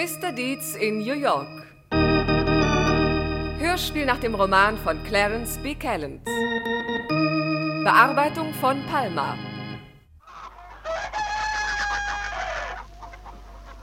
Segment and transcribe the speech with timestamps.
[0.00, 0.32] Mr.
[0.32, 1.46] Deeds in New York.
[3.58, 5.74] Hörspiel nach dem Roman von Clarence B.
[5.74, 6.24] Callens.
[7.84, 9.36] Bearbeitung von Palma.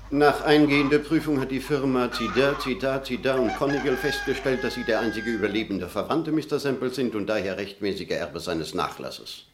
[0.09, 5.02] Nach eingehender Prüfung hat die Firma Zida, Zida, Zida und Conigal festgestellt, dass sie der
[5.02, 6.57] einzige überlebende Verwandte Mr.
[6.57, 9.45] Semple sind und daher rechtmäßiger Erbe seines Nachlasses.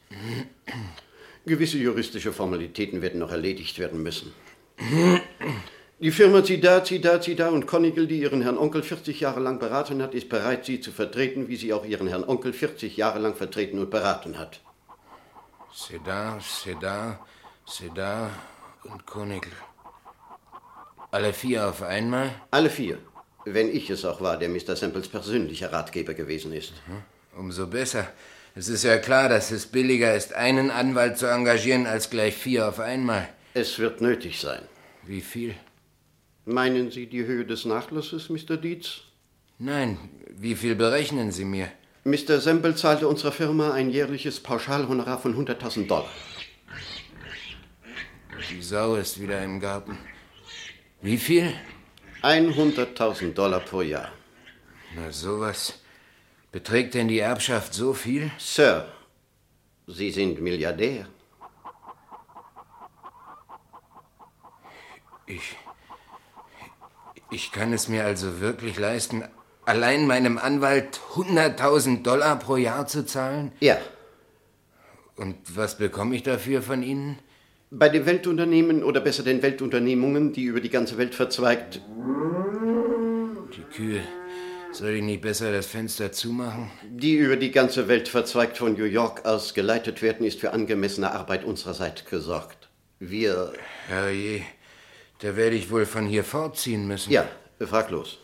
[1.46, 4.32] Gewisse juristische Formalitäten werden noch erledigt werden müssen.
[6.04, 10.02] Die Firma Zida, Zida, Zida und Conigal, die ihren Herrn Onkel 40 Jahre lang beraten
[10.02, 13.36] hat, ist bereit, sie zu vertreten, wie sie auch ihren Herrn Onkel 40 Jahre lang
[13.36, 14.60] vertreten und beraten hat.
[15.74, 17.26] Seda, Seda,
[17.66, 18.32] Seda
[18.84, 19.54] und Conigal.
[21.10, 22.32] Alle vier auf einmal?
[22.52, 22.98] Alle vier.
[23.46, 24.76] Wenn ich es auch war, der Mr.
[24.76, 26.74] Samples persönlicher Ratgeber gewesen ist.
[26.86, 27.40] Mhm.
[27.40, 28.10] Umso besser.
[28.56, 32.68] Es ist ja klar, dass es billiger ist, einen Anwalt zu engagieren, als gleich vier
[32.68, 33.30] auf einmal.
[33.54, 34.64] Es wird nötig sein.
[35.04, 35.56] Wie viel?
[36.46, 38.58] Meinen Sie die Höhe des Nachlasses, Mr.
[38.58, 39.02] Dietz?
[39.60, 39.98] Nein.
[40.36, 41.70] Wie viel berechnen Sie mir?
[42.04, 42.40] Mr.
[42.40, 46.10] Semple zahlte unserer Firma ein jährliches Pauschalhonorar von 100.000 Dollar.
[48.50, 49.98] Die Sau ist wieder im Garten.
[51.02, 51.54] Wie viel?
[52.22, 54.12] 100.000 Dollar pro Jahr.
[54.96, 55.80] Na, sowas.
[56.52, 58.32] Beträgt denn die Erbschaft so viel?
[58.38, 58.92] Sir,
[59.88, 61.08] Sie sind Milliardär.
[65.26, 65.56] Ich.
[67.34, 69.24] Ich kann es mir also wirklich leisten,
[69.66, 73.52] allein meinem Anwalt 100.000 Dollar pro Jahr zu zahlen?
[73.60, 73.80] Ja.
[75.16, 77.18] Und was bekomme ich dafür von Ihnen?
[77.72, 81.82] Bei den Weltunternehmen oder besser den Weltunternehmungen, die über die ganze Welt verzweigt.
[83.58, 84.02] Die Kühe.
[84.72, 86.70] Soll ich nicht besser das Fenster zumachen?
[86.88, 91.12] Die über die ganze Welt verzweigt von New York aus geleitet werden, ist für angemessene
[91.12, 92.70] Arbeit unsererseits gesorgt.
[93.00, 93.54] Wir.
[93.88, 94.44] Herrje,
[95.24, 97.10] da werde ich wohl von hier fortziehen müssen.
[97.12, 97.26] Ja,
[97.62, 98.18] fraglos.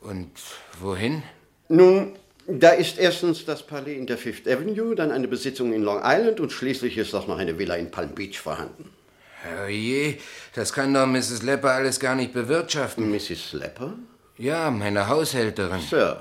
[0.00, 0.32] Und
[0.80, 1.22] wohin?
[1.68, 2.16] Nun,
[2.48, 6.40] da ist erstens das Palais in der Fifth Avenue, dann eine Besitzung in Long Island
[6.40, 8.90] und schließlich ist auch noch eine Villa in Palm Beach vorhanden.
[9.42, 10.18] Herrje,
[10.54, 11.44] das kann doch Mrs.
[11.44, 13.08] Lepper alles gar nicht bewirtschaften.
[13.08, 13.52] Mrs.
[13.52, 13.94] Lepper?
[14.36, 15.80] Ja, meine Haushälterin.
[15.80, 16.20] Sir,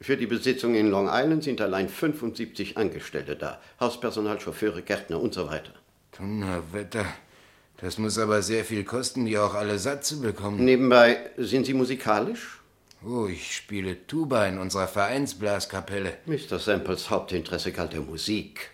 [0.00, 3.60] für die Besitzung in Long Island sind allein 75 Angestellte da.
[3.78, 5.72] Hauspersonal, Chauffeure, Gärtner und so weiter.
[6.18, 7.06] Donnerwetter.
[7.80, 10.64] Das muss aber sehr viel kosten, die auch alle satt zu bekommen.
[10.64, 12.60] Nebenbei, sind Sie musikalisch?
[13.02, 16.18] Oh, ich spiele Tuba in unserer Vereinsblaskapelle.
[16.26, 16.58] Mr.
[16.58, 18.70] Samples Hauptinteresse galt der Musik.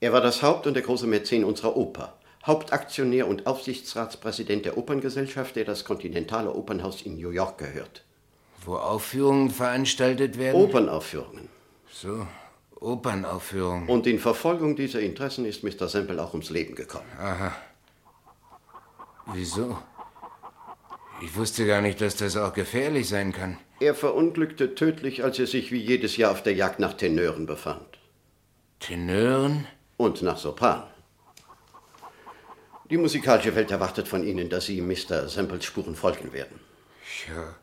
[0.00, 2.16] Er war das Haupt- und der große Mäzen unserer Oper.
[2.44, 8.02] Hauptaktionär und Aufsichtsratspräsident der Operngesellschaft, der das Kontinentale Opernhaus in New York gehört.
[8.64, 10.60] Wo Aufführungen veranstaltet werden?
[10.60, 11.48] Opernaufführungen.
[11.92, 12.26] So,
[12.80, 13.88] Opernaufführungen.
[13.88, 15.86] Und in Verfolgung dieser Interessen ist Mr.
[15.88, 17.06] Semple auch ums Leben gekommen.
[17.18, 17.52] Aha.
[19.26, 19.78] Wieso?
[21.22, 23.58] Ich wusste gar nicht, dass das auch gefährlich sein kann.
[23.78, 27.98] Er verunglückte tödlich, als er sich wie jedes Jahr auf der Jagd nach Tenören befand.
[28.78, 29.66] Tenören?
[29.96, 30.84] Und nach Sopran.
[32.88, 35.28] Die musikalische Welt erwartet von Ihnen, dass Sie Mr.
[35.28, 36.58] Semples Spuren folgen werden.
[37.28, 37.54] Ja,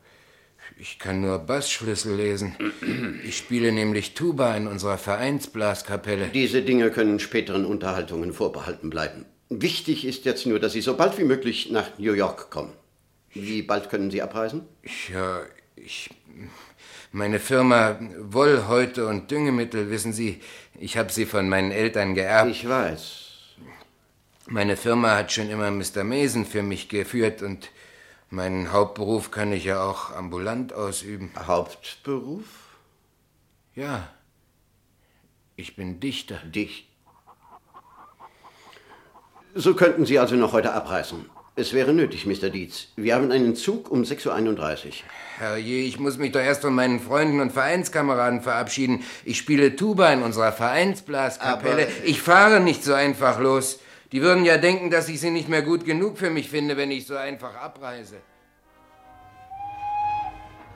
[0.79, 2.56] ich kann nur Bassschlüssel lesen.
[3.25, 6.28] Ich spiele nämlich Tuba in unserer Vereinsblaskapelle.
[6.28, 9.25] Diese Dinge können späteren Unterhaltungen vorbehalten bleiben.
[9.50, 12.74] Wichtig ist jetzt nur, dass Sie so bald wie möglich nach New York kommen.
[13.34, 14.66] Wie bald können Sie abreisen?
[15.12, 15.41] Ja,
[15.75, 16.09] ich.
[17.12, 20.41] Meine Firma Wollhäute und Düngemittel, wissen Sie,
[20.80, 22.52] ich habe sie von meinen Eltern geerbt.
[22.52, 23.28] Ich weiß.
[24.47, 26.03] Meine Firma hat schon immer Mr.
[26.03, 27.69] Mason für mich geführt und
[28.29, 31.31] meinen Hauptberuf kann ich ja auch ambulant ausüben.
[31.38, 32.46] Hauptberuf?
[33.75, 34.09] Ja.
[35.56, 36.38] Ich bin Dichter.
[36.46, 36.86] Dicht.
[39.59, 41.25] So könnten Sie also noch heute abreisen.
[41.56, 42.50] Es wäre nötig, Mr.
[42.50, 42.90] Dietz.
[42.95, 44.94] Wir haben einen Zug um 6.31 Uhr.
[45.40, 49.03] Herrje, ich muss mich doch erst von meinen Freunden und Vereinskameraden verabschieden.
[49.25, 51.84] Ich spiele Tuba in unserer Vereinsblaskapelle.
[51.88, 53.79] Aber- Ich fahre nicht so einfach los.
[54.12, 56.91] Die würden ja denken, dass ich sie nicht mehr gut genug für mich finde, wenn
[56.91, 58.17] ich so einfach abreise.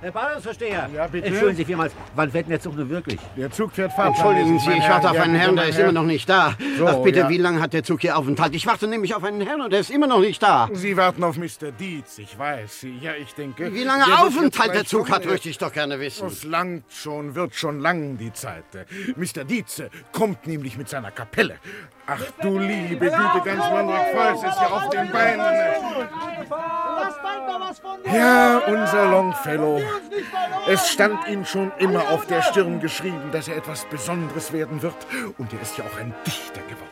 [0.01, 0.89] Herr Bahnhofsversteher!
[0.95, 1.27] Ja, bitte?
[1.27, 3.19] Entschuldigen Sie vielmals, wann fährt denn der Zug nun wirklich?
[3.37, 6.27] Der Zug fährt Entschuldigen Sie, ich warte auf einen Herrn, der ist immer noch nicht
[6.27, 6.55] da.
[6.77, 7.29] So, Ach bitte, ja.
[7.29, 8.55] wie lange hat der Zug hier Aufenthalt?
[8.55, 10.69] Ich warte nämlich auf einen Herrn und der ist immer noch nicht da.
[10.73, 11.71] Sie warten auf Mr.
[11.79, 12.87] Dietz, ich weiß.
[12.99, 13.71] Ja, ich denke...
[13.71, 16.27] Wie lange der Aufenthalt der Zug hat, möchte ich doch gerne wissen.
[16.27, 18.63] Es langt schon, wird schon lang die Zeit.
[19.15, 19.43] Mr.
[19.43, 21.57] Dietze kommt nämlich mit seiner Kapelle.
[22.07, 25.45] Ach du liebe Güte, ganz Mandrik Volks ist ja auf den Beinen.
[28.13, 29.81] Ja, unser Longfellow.
[30.67, 34.95] Es stand ihm schon immer auf der Stirn geschrieben, dass er etwas Besonderes werden wird.
[35.37, 36.89] Und er ist ja auch ein Dichter geworden.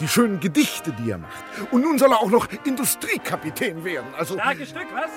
[0.00, 1.44] Die schönen Gedichte, die er macht.
[1.70, 4.08] Und nun soll er auch noch Industriekapitän werden.
[4.16, 4.34] Also.
[4.34, 5.10] Starkes Stück, was?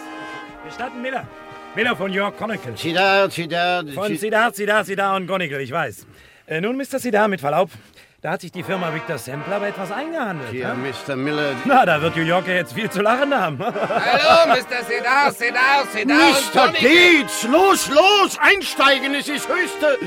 [0.65, 1.27] Gestatten Miller.
[1.75, 2.75] Miller von York Chronicle.
[2.75, 3.85] Sidar, Sidar.
[3.87, 6.05] Von Sidar, Sidar, Sidar und Chronicle, ich weiß.
[6.47, 6.99] Äh, nun, Mr.
[6.99, 7.69] Sidar, mit Verlaub.
[8.23, 10.53] Da hat sich die Firma Victor Sampler aber etwas eingehandelt.
[10.53, 10.93] Ja, ne?
[11.07, 11.15] Mr.
[11.15, 11.55] Miller.
[11.65, 13.57] Na, da wird New York ja jetzt viel zu lachen haben.
[13.63, 14.83] Hallo, Mr.
[14.87, 16.71] Sedar, Sedar, Sedar Mr.
[16.79, 19.97] Dietz, los, los, einsteigen, es ist höchste.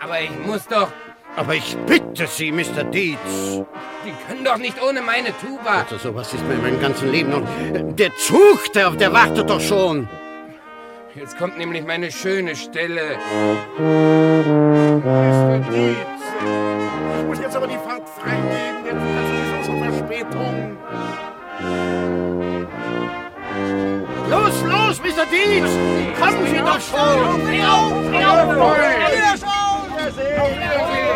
[0.00, 0.88] Aber ich muss doch...
[1.36, 2.82] Aber ich bitte Sie, Mr.
[2.82, 3.18] Dietz.
[4.04, 5.82] Die können doch nicht ohne meine Tuba.
[5.82, 7.42] Also sowas ist mir in meinem ganzen Leben noch.
[7.94, 10.08] Der Zug, der, der wartet doch schon.
[11.14, 13.16] Jetzt kommt nämlich meine schöne Stelle.
[13.78, 15.58] Mr.
[15.70, 16.19] Dietz.
[16.42, 18.84] Ich muss jetzt aber die Fahrt freigeben.
[18.84, 20.78] Jetzt ist sowieso schon Verspätung.
[24.30, 25.26] Los, los, Mr.
[25.30, 25.70] Dietz!
[26.18, 27.00] Kommen Sie doch schon!
[27.20, 27.72] Verzeihen
[30.12, 30.22] Sie,
[30.58, 30.78] Mr.
[30.86, 31.10] Dietz.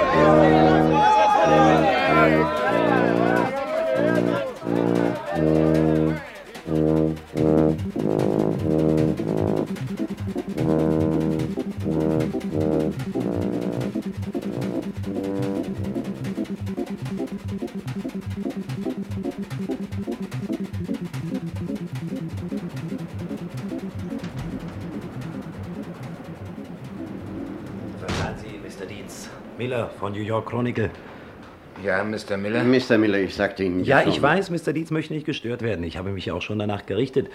[29.59, 30.91] Miller von New York Chronicle.
[31.83, 32.37] Ja, Mr.
[32.37, 32.63] Miller?
[32.65, 32.99] Mr.
[32.99, 34.11] Miller, ich sagte Ihnen Ja, schon.
[34.11, 34.73] ich weiß, Mr.
[34.73, 35.85] Dietz möchte nicht gestört werden.
[35.85, 37.29] Ich habe mich ja auch schon danach gerichtet.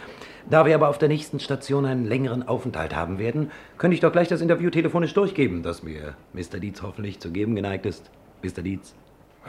[0.50, 4.12] Da wir aber auf der nächsten Station einen längeren Aufenthalt haben werden, könnte ich doch
[4.12, 6.60] gleich das Interview telefonisch durchgeben, das mir Mr.
[6.60, 8.10] Dietz hoffentlich zu geben geneigt ist.
[8.44, 8.62] Mr.
[8.62, 8.94] Dietz.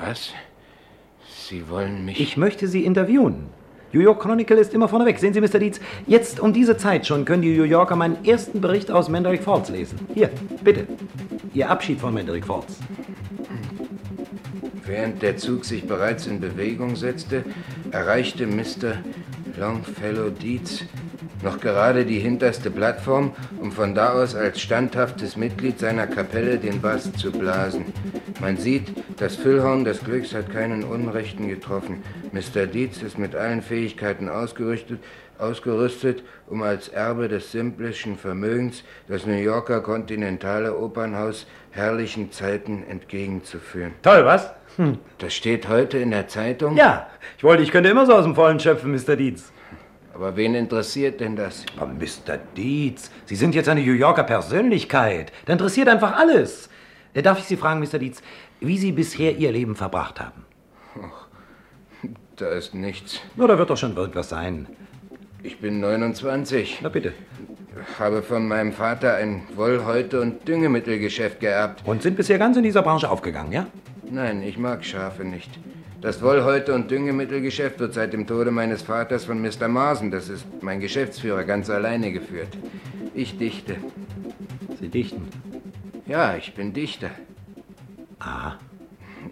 [0.03, 0.33] Was?
[1.29, 2.21] Sie wollen mich...
[2.21, 3.47] Ich möchte Sie interviewen.
[3.93, 5.19] New York Chronicle ist immer vorneweg.
[5.19, 5.59] Sehen Sie, Mr.
[5.59, 9.43] Dietz, jetzt um diese Zeit schon können die New Yorker meinen ersten Bericht aus Manderick
[9.43, 9.99] Falls lesen.
[10.15, 10.31] Hier,
[10.63, 10.87] bitte.
[11.55, 12.79] Ihr Abschied von Manderick Falls.
[14.91, 17.45] Während der Zug sich bereits in Bewegung setzte,
[17.93, 18.99] erreichte Mr.
[19.57, 20.83] Longfellow Dietz
[21.45, 26.81] noch gerade die hinterste Plattform, um von da aus als standhaftes Mitglied seiner Kapelle den
[26.81, 27.85] Bass zu blasen.
[28.41, 32.03] Man sieht, das Füllhorn des Glücks hat keinen Unrechten getroffen.
[32.33, 32.67] Mr.
[32.67, 34.99] Dietz ist mit allen Fähigkeiten ausgerüstet,
[35.39, 43.93] ausgerüstet, um als Erbe des simplischen Vermögens das New Yorker kontinentale Opernhaus herrlichen Zeiten entgegenzuführen.
[44.03, 44.51] Toll, was?
[45.19, 46.77] Das steht heute in der Zeitung?
[46.77, 49.17] Ja, ich wollte, ich könnte immer so aus dem Vollen schöpfen, Mr.
[49.17, 49.53] Dietz.
[50.15, 51.65] Aber wen interessiert denn das?
[51.77, 52.39] Aber Mr.
[52.57, 55.33] Dietz, Sie sind jetzt eine New Yorker Persönlichkeit.
[55.47, 56.69] Da interessiert einfach alles.
[57.15, 57.99] Äh, Darf ich Sie fragen, Mr.
[57.99, 58.23] Dietz,
[58.61, 60.45] wie Sie bisher Ihr Leben verbracht haben?
[62.37, 63.21] Da ist nichts.
[63.37, 64.67] Na, da wird doch schon irgendwas sein.
[65.43, 67.13] Ich bin 29, Na bitte.
[67.99, 71.83] habe von meinem Vater ein Wollhäute- und Düngemittelgeschäft geerbt.
[71.87, 73.67] Und sind bisher ganz in dieser Branche aufgegangen, ja?
[74.11, 75.51] Nein, ich mag Schafe nicht.
[76.01, 79.69] Das Wollhäute- und Düngemittelgeschäft wird seit dem Tode meines Vaters von Mr.
[79.69, 82.49] Marsen, das ist mein Geschäftsführer, ganz alleine geführt.
[83.15, 83.77] Ich dichte.
[84.81, 85.29] Sie dichten.
[86.07, 87.11] Ja, ich bin Dichter.
[88.19, 88.55] Ah,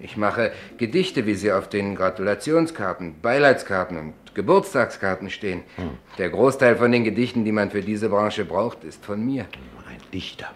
[0.00, 5.62] Ich mache Gedichte, wie sie auf den Gratulationskarten, Beileidskarten und Geburtstagskarten stehen.
[6.18, 9.46] Der Großteil von den Gedichten, die man für diese Branche braucht, ist von mir.
[9.88, 10.50] ein Dichter.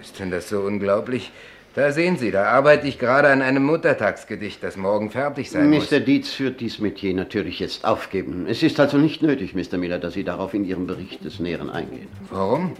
[0.00, 1.32] Ist denn das so unglaublich?
[1.74, 5.90] Da sehen Sie, da arbeite ich gerade an einem Muttertagsgedicht, das morgen fertig sein muss.
[5.90, 6.00] Mr.
[6.00, 8.46] Dietz wird dies Metier natürlich jetzt aufgeben.
[8.48, 9.78] Es ist also nicht nötig, Mr.
[9.78, 12.08] Miller, dass Sie darauf in Ihrem Bericht des Näheren eingehen.
[12.30, 12.72] Warum?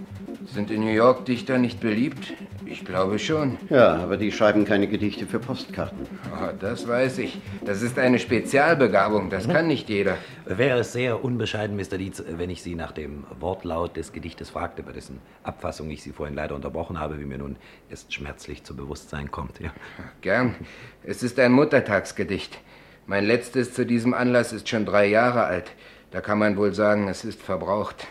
[0.52, 2.33] Sind in New York Dichter nicht beliebt?
[2.71, 3.57] Ich glaube schon.
[3.71, 6.07] Ja, aber die schreiben keine Gedichte für Postkarten.
[6.31, 7.41] Oh, das weiß ich.
[7.65, 10.19] Das ist eine Spezialbegabung, das kann nicht jeder.
[10.45, 11.97] Wäre es sehr unbescheiden, Mr.
[11.97, 16.13] Dietz, wenn ich Sie nach dem Wortlaut des Gedichtes fragte, bei dessen Abfassung ich Sie
[16.13, 17.57] vorhin leider unterbrochen habe, wie mir nun
[17.89, 19.61] erst schmerzlich zu Bewusstsein kommt.
[19.61, 19.73] Ja.
[20.21, 20.55] Gern.
[21.03, 22.59] Es ist ein Muttertagsgedicht.
[23.07, 25.73] Mein letztes zu diesem Anlass ist schon drei Jahre alt.
[26.11, 28.07] Da kann man wohl sagen, es ist verbraucht.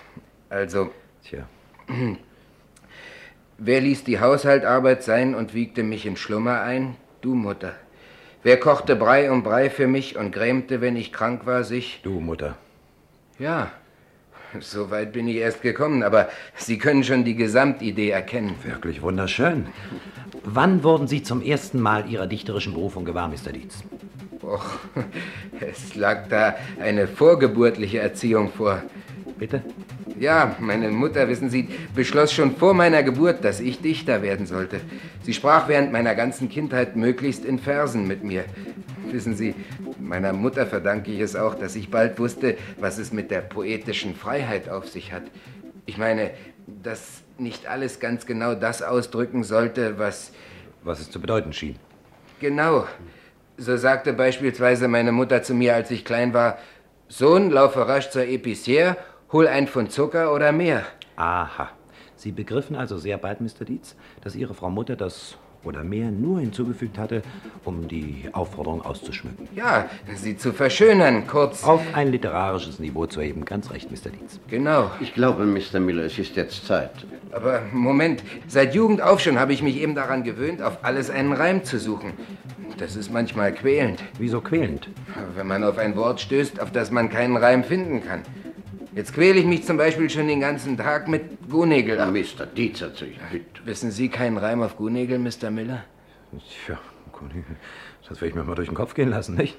[0.50, 0.90] Also,
[1.24, 1.48] Tja,
[3.58, 6.96] wer ließ die Haushaltarbeit sein und wiegte mich in Schlummer ein?
[7.22, 7.74] Du, Mutter.
[8.44, 12.00] Wer kochte Brei um Brei für mich und grämte, wenn ich krank war, sich?
[12.04, 12.58] du Mutter.
[13.40, 13.72] Ja,
[14.60, 18.56] so weit bin ich erst gekommen, aber Sie können schon die Gesamtidee erkennen.
[18.64, 19.68] Wirklich wunderschön.
[20.44, 23.52] Wann wurden Sie zum ersten Mal Ihrer dichterischen Berufung gewahr, Mr.
[23.52, 23.84] Dietz?
[24.42, 24.80] Och,
[25.60, 28.82] es lag da eine vorgeburtliche Erziehung vor.
[29.38, 29.62] Bitte?
[30.20, 34.82] Ja, meine Mutter, wissen Sie, beschloss schon vor meiner Geburt, dass ich Dichter werden sollte.
[35.22, 38.46] Sie sprach während meiner ganzen Kindheit möglichst in Versen mit mir.
[39.12, 39.54] Wissen Sie,
[40.00, 44.16] meiner Mutter verdanke ich es auch, dass ich bald wusste, was es mit der poetischen
[44.16, 45.24] Freiheit auf sich hat.
[45.86, 46.32] Ich meine,
[46.84, 50.32] dass nicht alles ganz genau das ausdrücken sollte, was
[50.84, 51.76] Was es zu bedeuten schien.
[52.40, 52.88] Genau.
[53.58, 56.58] So sagte beispielsweise meine Mutter zu mir, als ich klein war,
[57.10, 58.98] Sohn, laufe rasch zur Epicière,
[59.32, 60.84] hol ein Pfund Zucker oder mehr.
[61.16, 61.70] Aha.
[62.16, 63.66] Sie begriffen also sehr bald, Mr.
[63.68, 67.22] Dietz, dass Ihre Frau Mutter das oder mehr nur hinzugefügt hatte,
[67.66, 69.50] um die Aufforderung auszuschmücken.
[69.54, 71.64] Ja, sie zu verschönern, kurz.
[71.64, 73.44] Auf ein literarisches Niveau zu heben.
[73.44, 74.12] Ganz recht, Mr.
[74.12, 74.40] Dietz.
[74.48, 74.90] Genau.
[75.02, 75.80] Ich glaube, Mr.
[75.80, 76.92] Miller, es ist jetzt Zeit.
[77.32, 81.34] Aber Moment, seit Jugend auf schon habe ich mich eben daran gewöhnt, auf alles einen
[81.34, 82.14] Reim zu suchen.
[82.78, 84.04] Das ist manchmal quälend.
[84.20, 84.88] Wieso quälend?
[85.36, 88.22] Wenn man auf ein Wort stößt, auf das man keinen Reim finden kann.
[88.98, 92.10] Jetzt quäle ich mich zum Beispiel schon den ganzen Tag mit Gunägel ab.
[92.12, 92.48] Mr.
[92.48, 93.46] Dietz hat sich bitte.
[93.64, 95.52] Wissen Sie keinen Reim auf Gunägel, Mr.
[95.52, 95.84] Miller?
[96.66, 96.80] Tja,
[98.10, 99.56] das werde ich mir mal durch den Kopf gehen lassen, nicht?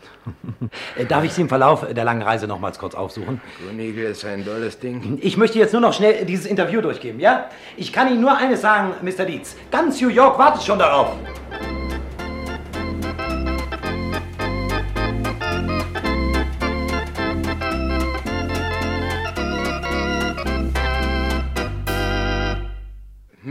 [0.96, 3.40] Äh, Darf ich Sie im Verlauf der langen Reise nochmals kurz aufsuchen?
[3.64, 5.18] Gunägel ist ein dolles Ding.
[5.22, 7.48] Ich möchte jetzt nur noch schnell dieses Interview durchgeben, ja?
[7.76, 9.24] Ich kann Ihnen nur eines sagen, Mr.
[9.24, 9.54] Dietz.
[9.70, 11.12] Ganz New York wartet schon darauf.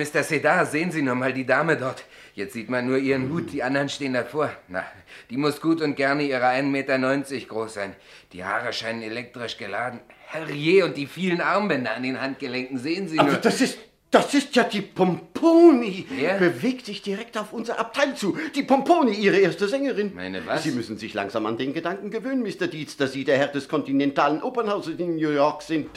[0.08, 0.24] Mr.
[0.24, 2.04] Sedar, sehen Sie nur mal die Dame dort.
[2.34, 4.52] Jetzt sieht man nur ihren Hut, die anderen stehen davor.
[4.68, 4.84] Na,
[5.30, 7.00] die muss gut und gerne ihre 1,90 Meter
[7.48, 7.96] groß sein.
[8.32, 10.00] Die Haare scheinen elektrisch geladen.
[10.28, 13.26] Herrje, und die vielen Armbänder an den Handgelenken, sehen Sie nur.
[13.26, 13.80] Aber das ist,
[14.12, 16.06] das ist ja die Pomponi.
[16.10, 16.36] Wer?
[16.38, 18.38] Bewegt sich direkt auf unser Abteil zu.
[18.56, 20.14] Die Pomponi, Ihre erste Sängerin.
[20.14, 20.64] Meine was?
[20.64, 22.68] Sie müssen sich langsam an den Gedanken gewöhnen, Mr.
[22.68, 25.90] Dietz, dass Sie der Herr des kontinentalen Opernhauses in New York sind.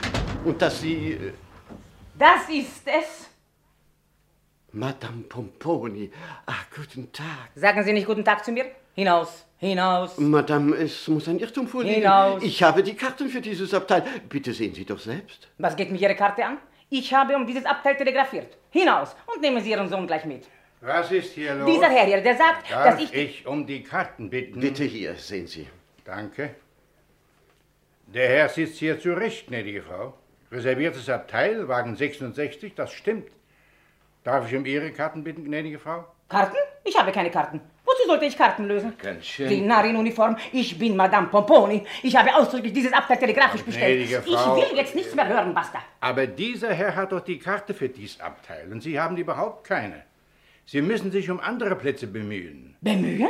[0.45, 1.13] Und dass Sie...
[1.13, 1.33] äh,
[2.19, 3.30] Das ist es.
[4.73, 6.11] Madame Pomponi.
[6.47, 7.51] Ach, guten Tag.
[7.55, 8.67] Sagen Sie nicht guten Tag zu mir?
[8.95, 10.19] Hinaus, hinaus.
[10.19, 12.03] Madame, es muss ein Irrtum vorliegen.
[12.03, 12.43] Hinaus.
[12.43, 14.05] Ich habe die Karten für dieses Abteil.
[14.29, 15.49] Bitte sehen Sie doch selbst.
[15.59, 16.59] Was geht mich Ihre Karte an?
[16.89, 18.57] Ich habe um dieses Abteil telegrafiert.
[18.71, 20.47] Hinaus und nehmen Sie Ihren Sohn gleich mit.
[20.81, 21.71] Was ist hier los?
[21.71, 23.47] Dieser Herr hier, der sagt, Darf dass ich, ich...
[23.47, 24.61] um die Karten bitten?
[24.61, 25.69] Bitte hier, sehen Sie.
[26.05, 26.55] Danke.
[28.07, 30.15] Der Herr sitzt hier zurecht, gnädige Frau.
[30.51, 33.29] Reserviertes Abteil, Wagen 66, das stimmt.
[34.25, 36.05] Darf ich um Ihre Karten bitten, gnädige Frau?
[36.29, 36.57] Karten?
[36.85, 37.61] Ich habe keine Karten.
[37.85, 38.93] Wozu sollte ich Karten lösen?
[39.03, 39.49] Ganz schön.
[39.49, 40.37] Die Narr in Uniform.
[40.53, 41.85] Ich bin Madame Pomponi.
[42.03, 43.99] Ich habe ausdrücklich dieses Abteil telegrafisch bestellt.
[44.09, 44.57] gnädige Ich Frau.
[44.57, 45.79] will jetzt nichts mehr hören, basta.
[46.01, 50.03] Aber dieser Herr hat doch die Karte für dies Abteil und Sie haben überhaupt keine.
[50.67, 52.77] Sie müssen sich um andere Plätze bemühen.
[52.81, 53.29] Bemühen?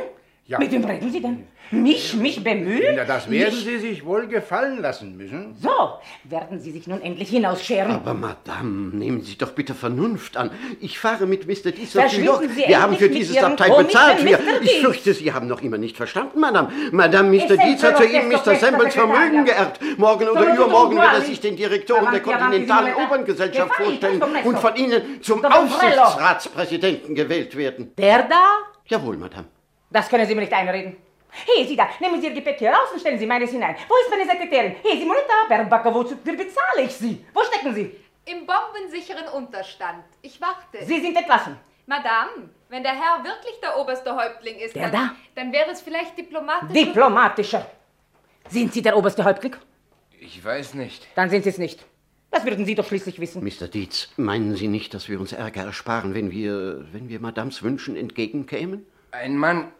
[0.50, 0.58] Ja.
[0.58, 1.46] Mit wem reden Sie denn?
[1.70, 2.96] Mich, mich bemühen?
[2.96, 3.64] Na, das werden mich?
[3.64, 5.54] Sie sich wohl gefallen lassen müssen.
[5.54, 5.70] So,
[6.24, 7.92] werden Sie sich nun endlich hinausscheren.
[7.92, 10.50] Aber Madame, nehmen Sie doch bitte Vernunft an.
[10.80, 11.70] Ich fahre mit Mr.
[11.70, 12.44] Dietz nach New Verschwinden York.
[12.52, 14.24] Sie Wir haben für dieses Abteil bezahlt.
[14.24, 16.72] Wir, ich fürchte, Sie haben noch immer nicht verstanden, Madame.
[16.90, 17.56] Madame, Mr.
[17.56, 18.56] Dietz hat soeben doch Mr.
[18.56, 19.54] Sembles Vermögen ja.
[19.54, 19.80] geerbt.
[19.98, 22.96] Morgen oder übermorgen wird er sich den Direktoren der kontinentalen.
[22.96, 25.44] Operngesellschaft vorstellen und von Ihnen zum?
[25.44, 27.92] Aufsichtsratspräsidenten gewählt werden.
[27.96, 28.42] Der da?
[28.86, 29.46] Jawohl, Madame.
[29.90, 30.96] Das können Sie mir nicht einreden.
[31.30, 33.76] Hey, Sie da, nehmen Sie Ihr Gepäck hier raus und stellen Sie meines hinein.
[33.88, 34.76] Wo ist meine Sekretärin?
[34.82, 37.24] Hey, Simonetta, Bergbacke, wozu bezahle ich Sie?
[37.32, 37.94] Wo stecken Sie?
[38.26, 40.04] Im bombensicheren Unterstand.
[40.22, 40.84] Ich warte.
[40.84, 41.56] Sie sind entlassen.
[41.86, 45.14] Madame, wenn der Herr wirklich der oberste Häuptling ist, Der dann, da?
[45.34, 46.72] dann wäre es vielleicht diplomatisch.
[46.72, 47.66] Diplomatischer.
[48.48, 49.56] Sind Sie der oberste Häuptling?
[50.20, 51.06] Ich weiß nicht.
[51.16, 51.84] Dann sind Sie es nicht.
[52.30, 53.42] Das würden Sie doch schließlich wissen.
[53.42, 53.66] Mr.
[53.66, 57.96] Dietz, meinen Sie nicht, dass wir uns Ärger ersparen, wenn wir, wenn wir Madames Wünschen
[57.96, 58.86] entgegenkämen?
[59.10, 59.72] Ein Mann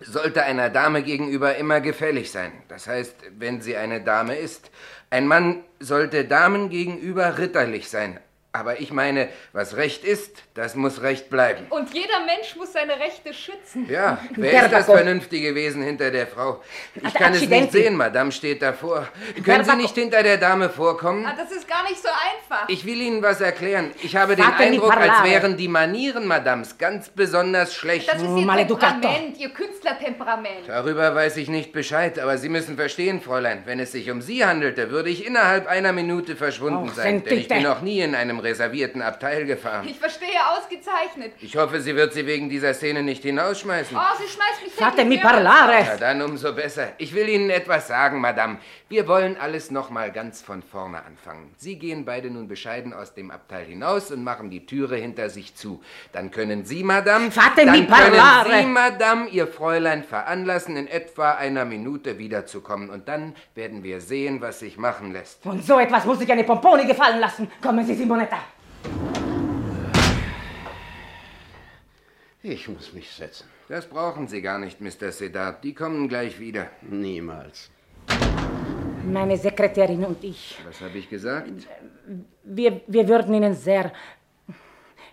[0.00, 2.52] sollte einer Dame gegenüber immer gefällig sein.
[2.68, 4.70] Das heißt, wenn sie eine Dame ist.
[5.10, 8.18] Ein Mann sollte Damen gegenüber ritterlich sein.
[8.54, 11.64] Aber ich meine, was Recht ist, das muss Recht bleiben.
[11.70, 13.88] Und jeder Mensch muss seine Rechte schützen.
[13.88, 16.60] Ja, wer ist das vernünftige Wesen hinter der Frau?
[16.94, 19.08] Ich kann es nicht sehen, Madame steht davor.
[19.42, 21.24] Können Sie nicht hinter der Dame vorkommen?
[21.24, 22.68] Ah, das ist gar nicht so einfach.
[22.68, 23.92] Ich will Ihnen was erklären.
[24.02, 28.06] Ich habe den Eindruck, als wären die Manieren Madams ganz besonders schlecht.
[28.06, 28.46] das ist ihr.
[28.46, 30.66] Temperament, ihr Künstlertemperament.
[30.66, 34.44] Darüber weiß ich nicht Bescheid, aber Sie müssen verstehen, Fräulein, wenn es sich um Sie
[34.44, 38.41] handelte, würde ich innerhalb einer Minute verschwunden sein, denn ich bin noch nie in einem
[38.42, 39.86] reservierten Abteil gefahren.
[39.88, 41.32] Ich verstehe ausgezeichnet.
[41.40, 43.96] Ich hoffe, sie wird Sie wegen dieser Szene nicht hinausschmeißen.
[43.96, 45.84] Oh, sie schmeißt mich Fate täglich mi mehrmals parlare.
[45.86, 46.88] Na dann umso besser.
[46.98, 48.58] Ich will Ihnen etwas sagen, Madame.
[48.88, 51.54] Wir wollen alles noch mal ganz von vorne anfangen.
[51.56, 55.54] Sie gehen beide nun bescheiden aus dem Abteil hinaus und machen die Türe hinter sich
[55.54, 55.82] zu.
[56.12, 58.48] Dann können Sie, Madame, Fate dann mi parlare.
[58.50, 62.90] können Sie, Madame, Ihr Fräulein veranlassen, in etwa einer Minute wiederzukommen.
[62.90, 65.44] Und dann werden wir sehen, was sich machen lässt.
[65.46, 67.50] Und so etwas muss sich eine Pomponi gefallen lassen.
[67.62, 68.31] Kommen Sie, Simonetta.
[72.44, 73.46] Ich muss mich setzen.
[73.68, 75.12] Das brauchen Sie gar nicht, Mr.
[75.12, 75.62] Sedat.
[75.62, 76.70] Die kommen gleich wieder.
[76.82, 77.70] Niemals.
[79.04, 81.50] Meine Sekretärin und ich, Was habe ich gesagt?
[82.44, 83.92] wir, wir würden Ihnen sehr,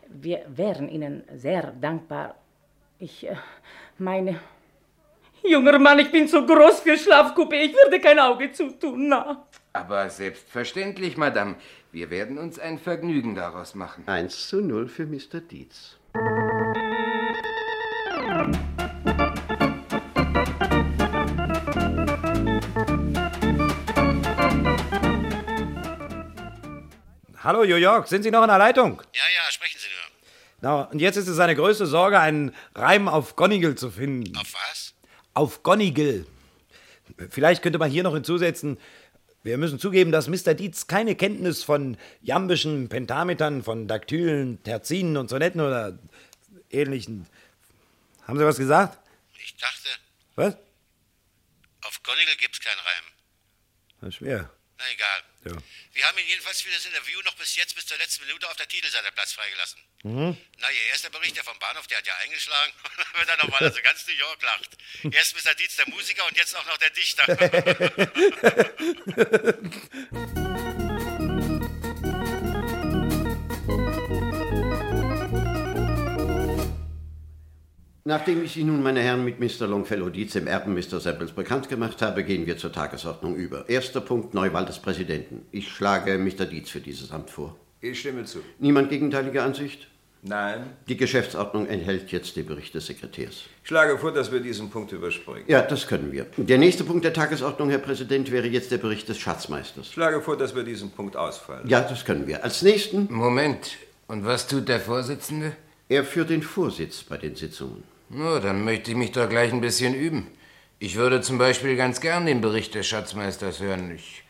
[0.08, 2.36] wir wären Ihnen sehr dankbar.
[3.00, 3.36] Ich äh,
[3.98, 4.40] meine,
[5.44, 7.56] Junger Mann, ich bin zu groß für Schlafcoupé.
[7.56, 9.46] Ich würde kein Auge zutun, na.
[9.80, 11.56] Aber selbstverständlich, Madame.
[11.94, 14.04] Wir werden uns ein Vergnügen daraus machen.
[14.08, 15.40] 1 zu 0 für Mr.
[15.40, 15.96] Dietz.
[27.42, 29.02] Hallo, New York, sind Sie noch in der Leitung?
[29.14, 30.30] Ja, ja, sprechen Sie nur.
[30.60, 34.36] Na, und jetzt ist es seine größte Sorge, einen Reim auf Gonigal zu finden.
[34.36, 34.94] Auf was?
[35.34, 36.26] Auf Gonigal.
[37.30, 38.78] Vielleicht könnte man hier noch hinzusetzen,
[39.44, 40.54] wir müssen zugeben, dass Mr.
[40.54, 45.98] Dietz keine Kenntnis von jambischen Pentametern, von Daktylen, Terzinen und Sonetten oder
[46.70, 47.26] ähnlichen.
[48.28, 49.00] Haben Sie was gesagt?
[49.44, 49.90] Ich dachte,
[50.36, 50.58] Was?
[51.84, 53.04] auf Gonigal gibt's keinen Reim.
[54.02, 54.50] Das ist schwer.
[54.78, 55.56] Na egal.
[55.56, 55.62] Ja.
[56.00, 58.56] Wir haben ihn jedenfalls für das Interview noch bis jetzt, bis zur letzten Minute auf
[58.56, 59.82] der Titelseite Platz freigelassen.
[60.04, 60.38] Mhm.
[60.60, 62.72] Na, Ihr erster Bericht, der vom Bahnhof, der hat ja eingeschlagen.
[63.16, 64.78] Wenn er nochmal also ganz New York lacht.
[65.12, 65.56] Erst Mr.
[65.56, 67.28] Dietz, der Musiker, und jetzt auch noch der Dichter.
[78.10, 79.68] Nachdem ich Sie nun, meine Herren, mit Mr.
[79.68, 81.00] Longfellow Dietz, dem Erben Mr.
[81.00, 83.70] Samples, bekannt gemacht habe, gehen wir zur Tagesordnung über.
[83.70, 85.46] Erster Punkt, Neuwahl des Präsidenten.
[85.52, 86.48] Ich schlage Mr.
[86.48, 87.56] Dietz für dieses Amt vor.
[87.82, 88.40] Ich stimme zu.
[88.58, 89.90] Niemand gegenteiliger Ansicht?
[90.24, 90.72] Nein.
[90.88, 93.44] Die Geschäftsordnung enthält jetzt den Bericht des Sekretärs.
[93.62, 95.46] Ich schlage vor, dass wir diesen Punkt überspringen.
[95.46, 96.26] Ja, das können wir.
[96.36, 99.86] Der nächste Punkt der Tagesordnung, Herr Präsident, wäre jetzt der Bericht des Schatzmeisters.
[99.86, 101.70] Ich schlage vor, dass wir diesen Punkt ausfallen.
[101.70, 102.44] Ja, das können wir.
[102.44, 103.08] Als nächsten.
[103.12, 103.78] Moment.
[104.08, 105.52] Und was tut der Vorsitzende?
[105.88, 107.84] Er führt den Vorsitz bei den Sitzungen.
[108.12, 110.32] Na, dann möchte ich mich doch gleich ein bisschen üben.
[110.80, 113.94] Ich würde zum Beispiel ganz gern den Bericht des Schatzmeisters hören.
[113.94, 114.24] Ich,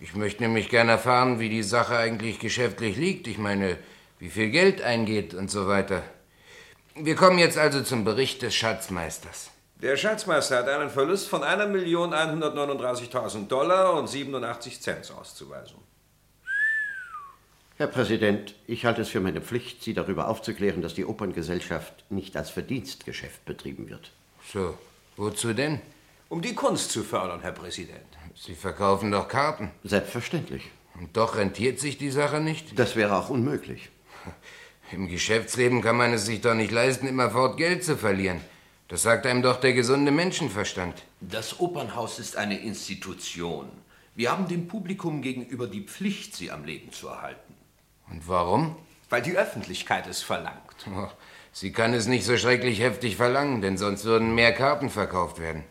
[0.00, 3.26] ich möchte nämlich gern erfahren, wie die Sache eigentlich geschäftlich liegt.
[3.26, 3.76] Ich meine,
[4.18, 6.02] wie viel Geld eingeht und so weiter.
[6.94, 9.50] Wir kommen jetzt also zum Bericht des Schatzmeisters.
[9.82, 15.76] Der Schatzmeister hat einen Verlust von 1.139.000 Dollar und 87 Cent auszuweisen.
[17.78, 22.34] Herr Präsident, ich halte es für meine Pflicht, Sie darüber aufzuklären, dass die Operngesellschaft nicht
[22.34, 24.12] als Verdienstgeschäft betrieben wird.
[24.50, 24.78] So,
[25.18, 25.80] wozu denn?
[26.30, 28.06] Um die Kunst zu fördern, Herr Präsident.
[28.34, 29.72] Sie verkaufen doch Karten.
[29.84, 30.70] Selbstverständlich.
[30.98, 32.78] Und doch rentiert sich die Sache nicht?
[32.78, 33.90] Das wäre auch unmöglich.
[34.92, 38.40] Im Geschäftsleben kann man es sich doch nicht leisten, immerfort Geld zu verlieren.
[38.88, 41.02] Das sagt einem doch der gesunde Menschenverstand.
[41.20, 43.68] Das Opernhaus ist eine Institution.
[44.14, 47.55] Wir haben dem Publikum gegenüber die Pflicht, sie am Leben zu erhalten.
[48.10, 48.76] Und warum?
[49.08, 50.86] Weil die Öffentlichkeit es verlangt.
[50.88, 51.08] Oh,
[51.52, 55.64] sie kann es nicht so schrecklich heftig verlangen, denn sonst würden mehr Karten verkauft werden.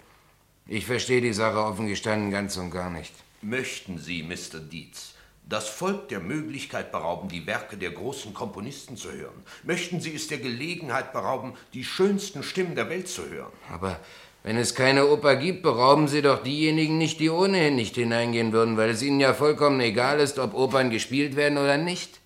[0.67, 3.13] Ich verstehe die Sache offen gestanden ganz und gar nicht.
[3.41, 4.59] Möchten Sie, Mr.
[4.59, 5.13] Dietz,
[5.47, 9.43] das Volk der Möglichkeit berauben, die Werke der großen Komponisten zu hören?
[9.63, 13.53] Möchten Sie es der Gelegenheit berauben, die schönsten Stimmen der Welt zu hören?
[13.71, 13.99] Aber
[14.41, 18.77] wenn es keine Oper gibt, berauben Sie doch diejenigen nicht, die ohnehin nicht hineingehen würden,
[18.77, 22.21] weil es Ihnen ja vollkommen egal ist, ob Opern gespielt werden oder nicht.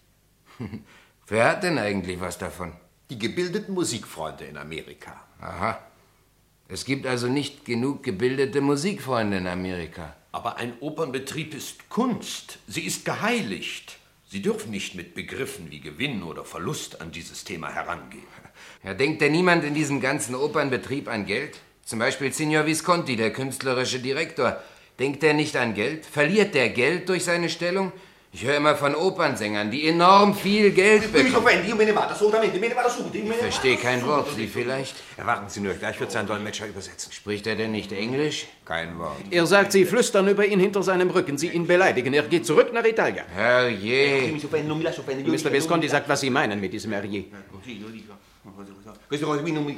[1.28, 2.74] Wer hat denn eigentlich was davon?
[3.10, 5.24] Die gebildeten Musikfreunde in Amerika.
[5.42, 5.80] Aha.
[6.68, 10.16] Es gibt also nicht genug gebildete Musikfreunde in Amerika.
[10.32, 12.60] Aber ein Opernbetrieb ist Kunst.
[12.68, 13.98] Sie ist geheiligt.
[14.28, 18.28] Sie dürfen nicht mit Begriffen wie Gewinn oder Verlust an dieses Thema herangehen.
[18.84, 21.60] Ja, denkt denn niemand in diesem ganzen Opernbetrieb an Geld?
[21.84, 24.62] Zum Beispiel Signor Visconti, der künstlerische Direktor.
[25.00, 26.06] Denkt er nicht an Geld?
[26.06, 27.92] Verliert der Geld durch seine Stellung?
[28.32, 31.48] Ich höre immer von Opernsängern, die enorm viel Geld bekommen.
[33.12, 34.28] Ich verstehe kein Wort.
[34.36, 34.96] Sie vielleicht?
[35.18, 37.12] Erwarten Sie nur, gleich wird sein Dolmetscher übersetzen.
[37.12, 38.46] Spricht er denn nicht Englisch?
[38.66, 39.18] Kein Wort.
[39.32, 42.14] Er sagt, Sie flüstern über ihn hinter seinem Rücken, Sie ihn beleidigen.
[42.14, 43.24] Er geht zurück nach Italia.
[43.34, 44.32] Herrje.
[44.32, 45.52] Mr.
[45.52, 47.26] Visconti sagt, was Sie meinen mit diesem Herrje.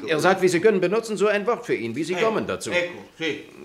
[0.07, 2.71] Er sagt, wie Sie können benutzen so ein Wort für ihn, wie Sie kommen dazu.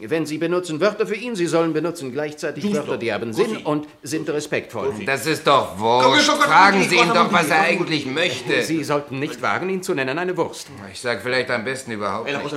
[0.00, 3.88] Wenn Sie benutzen Wörter für ihn, Sie sollen benutzen gleichzeitig Wörter, die haben Sinn und
[4.02, 4.94] sind respektvoll.
[5.04, 6.30] Das ist doch Wurst.
[6.30, 8.62] Fragen Sie ihn doch, was er eigentlich möchte.
[8.66, 10.68] Sie sollten nicht wagen, ihn zu nennen eine Wurst.
[10.92, 12.52] Ich sag vielleicht am besten überhaupt nichts.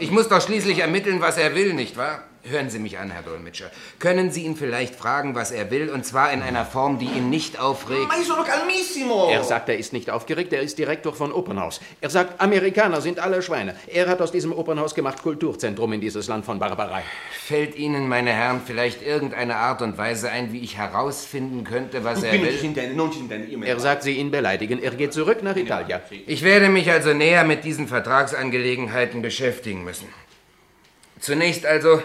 [0.00, 2.24] Ich muss doch schließlich ermitteln, was er will, nicht wahr?
[2.44, 3.70] Hören Sie mich an, Herr Dolmetscher.
[4.00, 7.30] Können Sie ihn vielleicht fragen, was er will, und zwar in einer Form, die ihn
[7.30, 8.08] nicht aufregt?
[9.30, 11.80] Er sagt, er ist nicht aufgeregt, er ist Direktor von Opernhaus.
[12.00, 13.76] Er sagt, Amerikaner sind alle Schweine.
[13.86, 17.02] Er hat aus diesem Opernhaus gemacht Kulturzentrum in dieses Land von Barbarei.
[17.46, 22.22] Fällt Ihnen, meine Herren, vielleicht irgendeine Art und Weise ein, wie ich herausfinden könnte, was
[22.22, 23.64] er will?
[23.64, 24.82] Er sagt, Sie ihn beleidigen.
[24.82, 26.00] Er geht zurück nach Italia.
[26.26, 30.08] Ich werde mich also näher mit diesen Vertragsangelegenheiten beschäftigen müssen.
[31.20, 32.02] Zunächst also,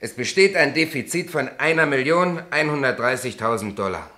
[0.00, 4.10] es besteht ein Defizit von 1.130.000 Dollar.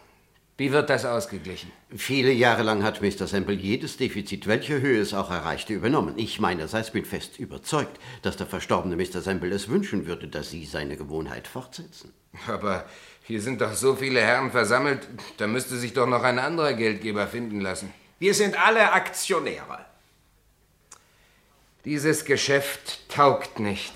[0.61, 1.73] Wie wird das ausgeglichen?
[1.97, 3.27] Viele Jahre lang hat Mr.
[3.27, 6.19] Semple jedes Defizit, welche Höhe es auch erreichte, übernommen.
[6.19, 9.23] Ich meinerseits bin fest überzeugt, dass der verstorbene Mr.
[9.23, 12.13] Semple es wünschen würde, dass Sie seine Gewohnheit fortsetzen.
[12.47, 12.85] Aber
[13.23, 17.27] hier sind doch so viele Herren versammelt, da müsste sich doch noch ein anderer Geldgeber
[17.27, 17.91] finden lassen.
[18.19, 19.87] Wir sind alle Aktionäre.
[21.87, 23.95] Dieses Geschäft taugt nicht.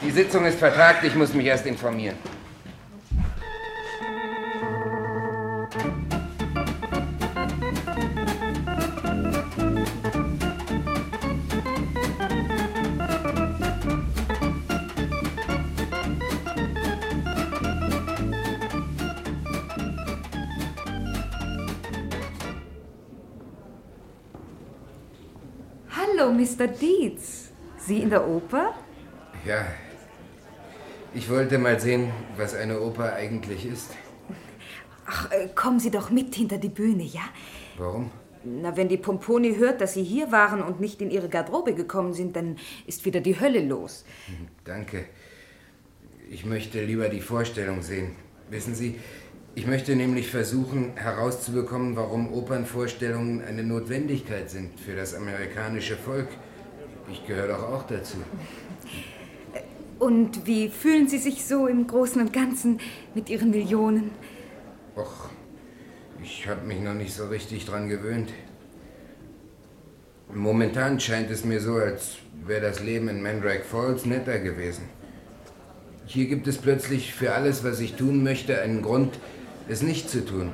[0.00, 2.16] Die Sitzung ist vertagt, ich muss mich erst informieren.
[26.42, 26.66] Mr.
[26.66, 27.50] Dietz.
[27.78, 28.74] Sie in der Oper?
[29.46, 29.64] Ja,
[31.14, 33.90] ich wollte mal sehen, was eine Oper eigentlich ist.
[35.06, 37.22] Ach, äh, kommen Sie doch mit hinter die Bühne, ja?
[37.76, 38.10] Warum?
[38.44, 42.12] Na, wenn die Pomponi hört, dass Sie hier waren und nicht in Ihre Garderobe gekommen
[42.12, 44.04] sind, dann ist wieder die Hölle los.
[44.64, 45.04] Danke.
[46.28, 48.16] Ich möchte lieber die Vorstellung sehen.
[48.50, 48.98] Wissen Sie,
[49.54, 56.28] ich möchte nämlich versuchen herauszubekommen, warum Opernvorstellungen eine Notwendigkeit sind für das amerikanische Volk.
[57.10, 58.16] Ich gehöre doch auch dazu.
[59.98, 62.80] Und wie fühlen Sie sich so im Großen und Ganzen
[63.14, 64.10] mit Ihren Millionen?
[64.96, 65.28] Och,
[66.22, 68.32] ich habe mich noch nicht so richtig dran gewöhnt.
[70.34, 74.84] Momentan scheint es mir so, als wäre das Leben in Mandrake Falls netter gewesen.
[76.06, 79.18] Hier gibt es plötzlich für alles, was ich tun möchte, einen Grund,
[79.72, 80.52] es nicht zu tun.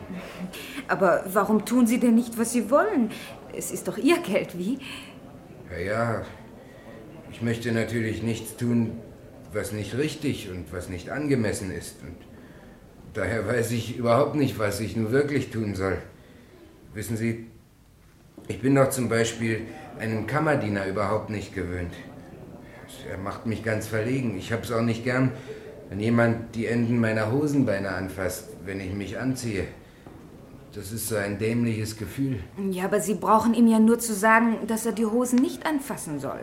[0.86, 3.10] Aber warum tun Sie denn nicht, was Sie wollen?
[3.54, 4.78] Es ist doch Ihr Geld, wie?
[5.70, 6.22] Ja, ja,
[7.30, 8.98] ich möchte natürlich nichts tun,
[9.52, 12.02] was nicht richtig und was nicht angemessen ist.
[12.02, 12.16] Und
[13.14, 15.98] daher weiß ich überhaupt nicht, was ich nun wirklich tun soll.
[16.94, 17.46] Wissen Sie,
[18.46, 19.62] ich bin doch zum Beispiel
[19.98, 21.92] einen Kammerdiener überhaupt nicht gewöhnt.
[23.10, 24.36] Er macht mich ganz verlegen.
[24.38, 25.32] Ich hab's auch nicht gern,
[25.90, 29.66] wenn jemand die Enden meiner Hosenbeine anfasst, wenn ich mich anziehe.
[30.74, 32.40] Das ist so ein dämliches Gefühl.
[32.70, 36.20] Ja, aber Sie brauchen ihm ja nur zu sagen, dass er die Hosen nicht anfassen
[36.20, 36.40] soll.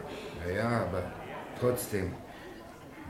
[0.48, 1.04] Ja, ja, aber
[1.60, 2.12] trotzdem.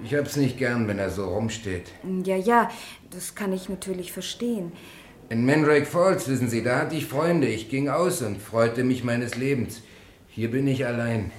[0.04, 1.94] Ich hab's nicht gern, wenn er so rumsteht.
[2.26, 2.70] Ja, ja,
[3.10, 4.74] das kann ich natürlich verstehen.
[5.30, 7.48] In Mandrake Falls, wissen Sie, da hatte ich Freunde.
[7.48, 9.82] Ich ging aus und freute mich meines Lebens.
[10.36, 11.32] Hier bin ich allein.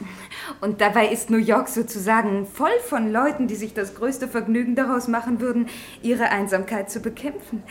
[0.62, 5.06] Und dabei ist New York sozusagen voll von Leuten, die sich das größte Vergnügen daraus
[5.06, 5.68] machen würden,
[6.00, 7.62] ihre Einsamkeit zu bekämpfen.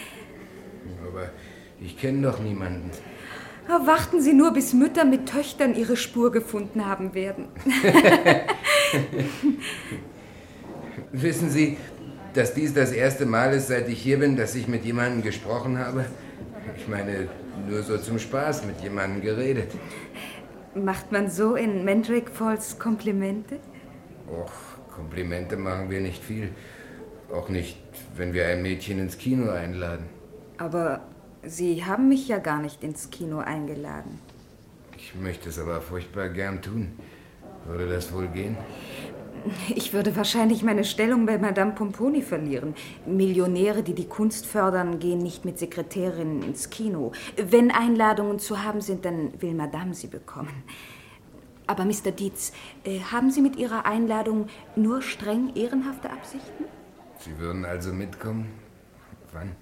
[1.02, 1.32] Aber
[1.82, 2.92] ich kenne doch niemanden.
[3.68, 7.48] Aber warten Sie nur, bis Mütter mit Töchtern ihre Spur gefunden haben werden.
[11.12, 11.78] Wissen Sie,
[12.36, 15.80] dass dies das erste Mal ist, seit ich hier bin, dass ich mit jemandem gesprochen
[15.80, 16.06] habe?
[16.78, 17.30] Ich meine,
[17.68, 19.72] nur so zum Spaß mit jemandem geredet.
[20.76, 23.60] Macht man so in Mandrake Falls Komplimente?
[24.28, 24.52] Och,
[24.94, 26.50] Komplimente machen wir nicht viel.
[27.32, 27.78] Auch nicht,
[28.18, 30.06] wenn wir ein Mädchen ins Kino einladen.
[30.58, 31.02] Aber
[31.44, 34.20] Sie haben mich ja gar nicht ins Kino eingeladen.
[34.98, 37.00] Ich möchte es aber furchtbar gern tun.
[37.66, 38.58] Würde das wohl gehen?
[39.76, 42.76] Ich würde wahrscheinlich meine Stellung bei Madame Pomponi verlieren.
[43.06, 47.12] Millionäre, die die Kunst fördern, gehen nicht mit Sekretärinnen ins Kino.
[47.36, 50.64] Wenn Einladungen zu haben sind, dann will Madame sie bekommen.
[51.68, 52.12] Aber Mr.
[52.12, 52.54] Dietz,
[52.84, 56.66] äh, haben Sie mit Ihrer Einladung nur streng ehrenhafte Absichten?
[57.20, 58.48] Sie würden also mitkommen?
[59.34, 59.56] Wann?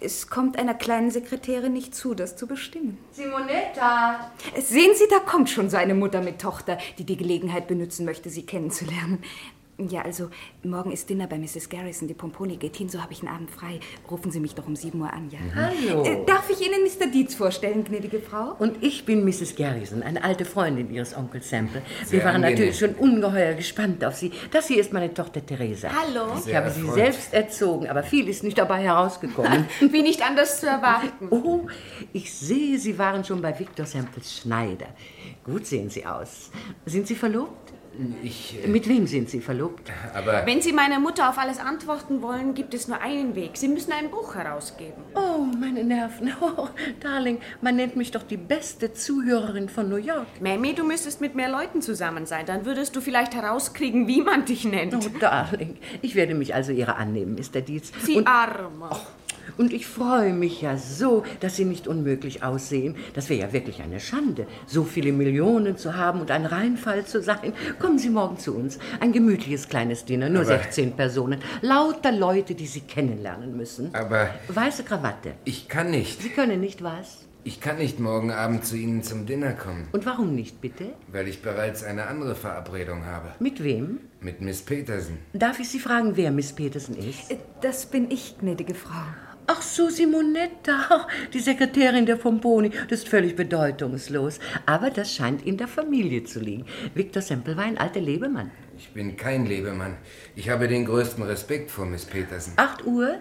[0.00, 2.98] Es kommt einer kleinen Sekretärin nicht zu, das zu bestimmen.
[3.10, 4.30] Simonetta!
[4.56, 8.46] Sehen Sie, da kommt schon seine Mutter mit Tochter, die die Gelegenheit benutzen möchte, Sie
[8.46, 9.22] kennenzulernen.
[9.80, 10.28] Ja, also,
[10.64, 11.68] morgen ist Dinner bei Mrs.
[11.68, 12.08] Garrison.
[12.08, 13.78] Die Pomponi geht hin, so habe ich einen Abend frei.
[14.10, 15.38] Rufen Sie mich doch um 7 Uhr an, ja?
[15.54, 16.02] Hallo.
[16.02, 17.06] Äh, darf ich Ihnen Mr.
[17.06, 18.56] Dietz vorstellen, gnädige Frau?
[18.58, 19.54] Und ich bin Mrs.
[19.54, 21.82] Garrison, eine alte Freundin Ihres Onkels Sample.
[22.04, 22.54] Sehr Wir waren angenehm.
[22.54, 24.32] natürlich schon ungeheuer gespannt auf Sie.
[24.50, 25.90] Das hier ist meine Tochter Theresa.
[25.94, 26.32] Hallo.
[26.36, 26.94] Ich Sehr habe sie erfreut.
[26.96, 29.66] selbst erzogen, aber viel ist nicht dabei herausgekommen.
[29.92, 31.28] Wie nicht anders zu erwarten.
[31.30, 31.68] Oh,
[32.12, 34.88] ich sehe, Sie waren schon bei Victor Samples Schneider.
[35.44, 36.50] Gut sehen Sie aus.
[36.84, 37.67] Sind Sie verlobt?
[38.22, 38.58] Ich.
[38.66, 39.90] Mit wem sind Sie verlobt?
[40.14, 40.46] Aber.
[40.46, 43.52] Wenn Sie meiner Mutter auf alles antworten wollen, gibt es nur einen Weg.
[43.56, 45.02] Sie müssen ein Buch herausgeben.
[45.14, 46.32] Oh, meine Nerven.
[46.40, 46.68] Oh,
[47.00, 50.26] Darling, man nennt mich doch die beste Zuhörerin von New York.
[50.40, 52.46] Mamie, du müsstest mit mehr Leuten zusammen sein.
[52.46, 54.94] Dann würdest du vielleicht herauskriegen, wie man dich nennt.
[54.94, 57.60] Oh, Darling, ich werde mich also Ihrer annehmen, Mr.
[57.60, 57.92] Dietz.
[58.04, 59.00] Sie Und- Armer.
[59.56, 62.96] Und ich freue mich ja so, dass Sie nicht unmöglich aussehen.
[63.14, 67.22] Das wäre ja wirklich eine Schande, so viele Millionen zu haben und ein Reinfall zu
[67.22, 67.52] sein.
[67.78, 68.78] Kommen Sie morgen zu uns.
[69.00, 71.40] Ein gemütliches kleines Dinner, nur Aber- 16 Personen.
[71.62, 73.94] Lauter Leute, die Sie kennenlernen müssen.
[73.94, 75.32] Aber Weiße Krawatte.
[75.44, 76.22] ich kann nicht.
[76.22, 77.24] Sie können nicht was?
[77.44, 80.92] Ich kann nicht morgen Abend zu Ihnen zum Dinner kommen, Und warum nicht, bitte?
[81.10, 83.28] weil ich bereits eine andere Verabredung habe.
[83.38, 84.00] Mit wem?
[84.20, 85.16] Mit Miss Peterson.
[85.32, 87.34] Darf ich Sie fragen, wer Miss Peterson ist?
[87.62, 89.00] Das bin ich, gnädige Frau.
[89.50, 92.70] Ach so, Simonetta, die Sekretärin der Pomponi.
[92.90, 94.40] Das ist völlig bedeutungslos.
[94.66, 96.66] Aber das scheint in der Familie zu liegen.
[96.94, 98.50] Victor Semple war ein alter Lebemann.
[98.76, 99.96] Ich bin kein Lebemann.
[100.36, 102.52] Ich habe den größten Respekt vor Miss Peterson.
[102.56, 103.16] Acht Uhr?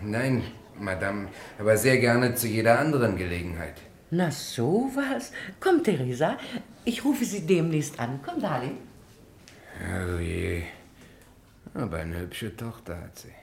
[0.00, 0.44] Nein,
[0.78, 3.74] Madame, aber sehr gerne zu jeder anderen Gelegenheit.
[4.12, 5.32] Na sowas.
[5.58, 6.38] Komm, Theresa,
[6.84, 8.20] ich rufe Sie demnächst an.
[8.24, 8.78] Komm, Darling.
[9.82, 10.62] Oh je.
[11.74, 13.35] Aber eine hübsche Tochter hat sie.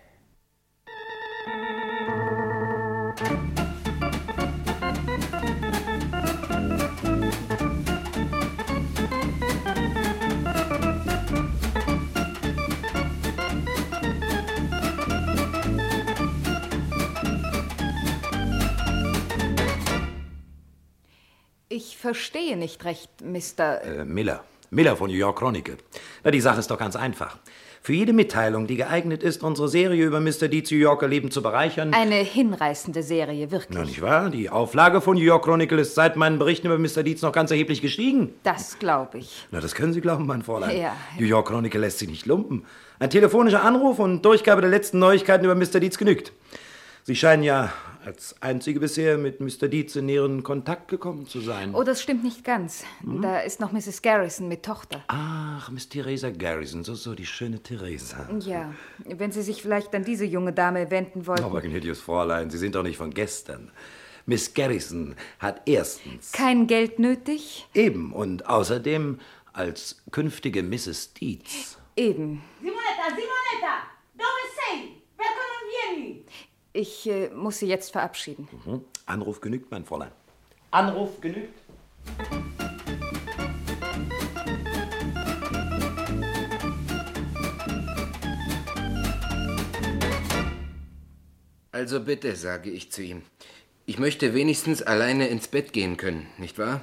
[22.04, 23.82] Verstehe nicht recht, Mr.
[23.82, 24.44] Äh, Miller.
[24.72, 25.78] Miller von New York Chronicle.
[26.26, 27.38] Na, die Sache ist doch ganz einfach.
[27.82, 30.50] Für jede Mitteilung, die geeignet ist, unsere Serie über Mr.
[30.50, 31.94] Deeds New Yorker Leben zu bereichern.
[31.94, 33.78] Eine hinreißende Serie, wirklich.
[33.78, 34.30] Na, nicht wahr?
[34.30, 37.04] Die Auflage von New York Chronicle ist seit meinen Berichten über Mr.
[37.04, 38.34] Deeds noch ganz erheblich gestiegen.
[38.44, 39.48] Das glaube ich.
[39.52, 40.78] Na, das können Sie glauben, mein Fräulein.
[40.78, 40.98] Ja.
[41.18, 42.66] New York Chronicle lässt sich nicht lumpen.
[43.00, 45.80] Ein telefonischer Anruf und Durchgabe der letzten Neuigkeiten über Mr.
[45.80, 46.34] Deeds genügt.
[47.04, 47.72] Sie scheinen ja
[48.06, 49.68] als einzige bisher mit Mr.
[49.68, 51.74] Deeds in näheren Kontakt gekommen zu sein.
[51.74, 52.84] Oh, das stimmt nicht ganz.
[53.02, 53.22] Hm?
[53.22, 54.02] Da ist noch Mrs.
[54.02, 55.04] Garrison mit Tochter.
[55.08, 58.28] Ach, Miss Theresa Garrison, so, so, die schöne Theresa.
[58.40, 58.74] Ja,
[59.06, 61.44] wenn Sie sich vielleicht an diese junge Dame wenden wollten.
[61.44, 63.72] Aber gnädiges Fräulein, Sie sind doch nicht von gestern.
[64.26, 67.68] Miss Garrison hat erstens Kein Geld nötig?
[67.74, 69.20] eben und außerdem
[69.52, 71.14] als künftige Mrs.
[71.14, 71.78] Deeds.
[71.96, 72.42] Eben.
[72.60, 73.84] Simonetta, Simonetta!
[74.18, 74.88] Dove sei?
[75.18, 76.26] Perché non vieni?
[76.74, 78.48] Ich äh, muss Sie jetzt verabschieden.
[78.66, 78.82] Mhm.
[79.06, 80.12] Anruf genügt, mein Fräulein.
[80.72, 81.54] Anruf genügt.
[91.72, 93.22] Also bitte, sage ich zu ihm.
[93.86, 96.82] Ich möchte wenigstens alleine ins Bett gehen können, nicht wahr?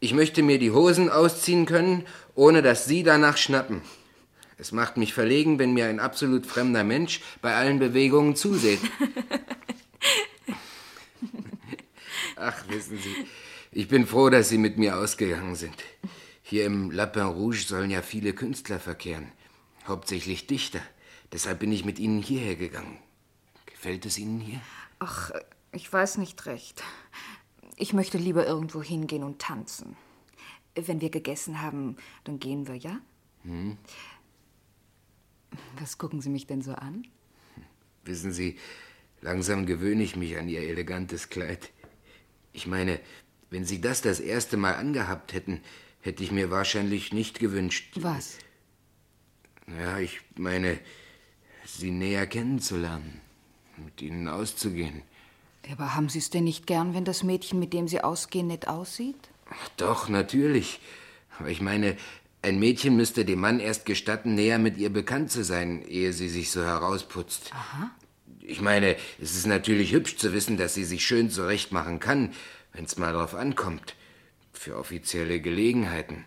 [0.00, 3.82] Ich möchte mir die Hosen ausziehen können, ohne dass Sie danach schnappen.
[4.60, 8.80] Es macht mich verlegen, wenn mir ein absolut fremder Mensch bei allen Bewegungen zuseht.
[12.36, 13.26] Ach, wissen Sie,
[13.72, 15.82] ich bin froh, dass Sie mit mir ausgegangen sind.
[16.42, 19.32] Hier im Lapin Rouge sollen ja viele Künstler verkehren,
[19.88, 20.82] hauptsächlich Dichter.
[21.32, 22.98] Deshalb bin ich mit Ihnen hierher gegangen.
[23.64, 24.60] Gefällt es Ihnen hier?
[24.98, 25.30] Ach,
[25.72, 26.82] ich weiß nicht recht.
[27.76, 29.96] Ich möchte lieber irgendwo hingehen und tanzen.
[30.74, 33.00] Wenn wir gegessen haben, dann gehen wir, ja?
[33.44, 33.78] Hm?
[35.78, 37.06] Was gucken Sie mich denn so an?
[38.04, 38.58] Wissen Sie,
[39.20, 41.70] langsam gewöhne ich mich an Ihr elegantes Kleid.
[42.52, 43.00] Ich meine,
[43.50, 45.60] wenn Sie das das erste Mal angehabt hätten,
[46.00, 47.92] hätte ich mir wahrscheinlich nicht gewünscht.
[47.96, 48.38] Was?
[49.66, 50.78] Ja, ich meine,
[51.64, 53.20] Sie näher kennenzulernen,
[53.76, 55.02] mit Ihnen auszugehen.
[55.70, 58.66] Aber haben Sie es denn nicht gern, wenn das Mädchen, mit dem Sie ausgehen, nett
[58.66, 59.28] aussieht?
[59.76, 60.80] Doch, natürlich.
[61.38, 61.96] Aber ich meine,
[62.42, 66.28] ein Mädchen müsste dem Mann erst gestatten, näher mit ihr bekannt zu sein, ehe sie
[66.28, 67.50] sich so herausputzt.
[67.52, 67.90] Aha.
[68.40, 72.32] Ich meine, es ist natürlich hübsch zu wissen, dass sie sich schön zurechtmachen kann,
[72.72, 73.94] wenn's mal drauf ankommt.
[74.52, 76.24] Für offizielle Gelegenheiten.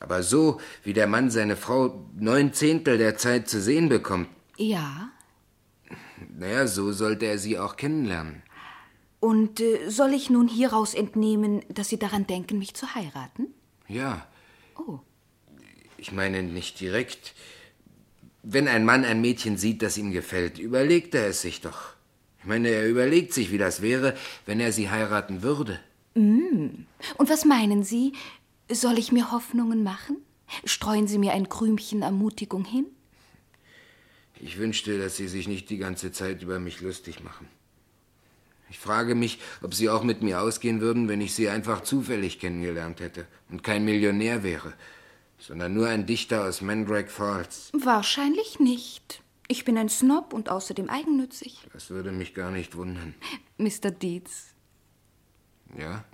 [0.00, 5.10] Aber so, wie der Mann seine Frau neun Zehntel der Zeit zu sehen bekommt, Ja.
[6.36, 8.42] naja, so sollte er sie auch kennenlernen.
[9.20, 13.48] Und äh, soll ich nun hieraus entnehmen, dass Sie daran denken, mich zu heiraten?
[13.86, 14.26] Ja.
[14.78, 15.00] Oh.
[16.00, 17.34] Ich meine nicht direkt.
[18.42, 21.90] Wenn ein Mann ein Mädchen sieht, das ihm gefällt, überlegt er es sich doch.
[22.38, 25.78] Ich meine, er überlegt sich, wie das wäre, wenn er sie heiraten würde.
[26.14, 26.86] Mm.
[27.18, 28.14] Und was meinen Sie?
[28.72, 30.16] Soll ich mir Hoffnungen machen?
[30.64, 32.86] Streuen Sie mir ein Krümchen Ermutigung hin?
[34.40, 37.46] Ich wünschte, dass Sie sich nicht die ganze Zeit über mich lustig machen.
[38.70, 42.38] Ich frage mich, ob Sie auch mit mir ausgehen würden, wenn ich Sie einfach zufällig
[42.38, 44.72] kennengelernt hätte und kein Millionär wäre,
[45.40, 47.70] sondern nur ein Dichter aus Mandrake Falls.
[47.72, 49.22] Wahrscheinlich nicht.
[49.48, 51.66] Ich bin ein Snob und außerdem eigennützig.
[51.72, 53.14] Das würde mich gar nicht wundern.
[53.58, 53.90] Mr.
[53.90, 54.54] Dietz,
[55.76, 56.04] Ja?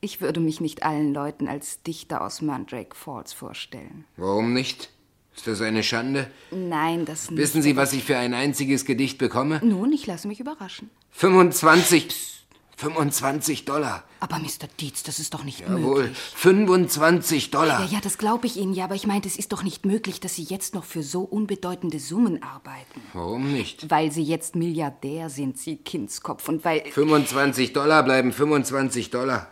[0.00, 4.04] ich würde mich nicht allen Leuten als Dichter aus Mandrake Falls vorstellen.
[4.16, 4.90] Warum nicht?
[5.34, 6.30] Ist das eine Schande?
[6.50, 7.38] Nein, das nicht.
[7.40, 9.60] Wissen Sie, was ich für ein einziges Gedicht bekomme?
[9.64, 10.90] Nun, ich lasse mich überraschen.
[11.10, 12.37] 25.
[12.78, 14.04] 25 Dollar.
[14.20, 14.68] Aber Mr.
[14.78, 16.18] Dietz, das ist doch nicht Jawohl, möglich.
[16.36, 17.84] 25 Dollar.
[17.84, 20.20] Ja, ja, das glaube ich Ihnen ja, aber ich meinte, es ist doch nicht möglich,
[20.20, 23.02] dass Sie jetzt noch für so unbedeutende Summen arbeiten.
[23.14, 23.90] Warum nicht?
[23.90, 26.84] Weil Sie jetzt Milliardär sind, Sie Kindskopf, und weil...
[26.88, 29.50] 25 Dollar bleiben 25 Dollar.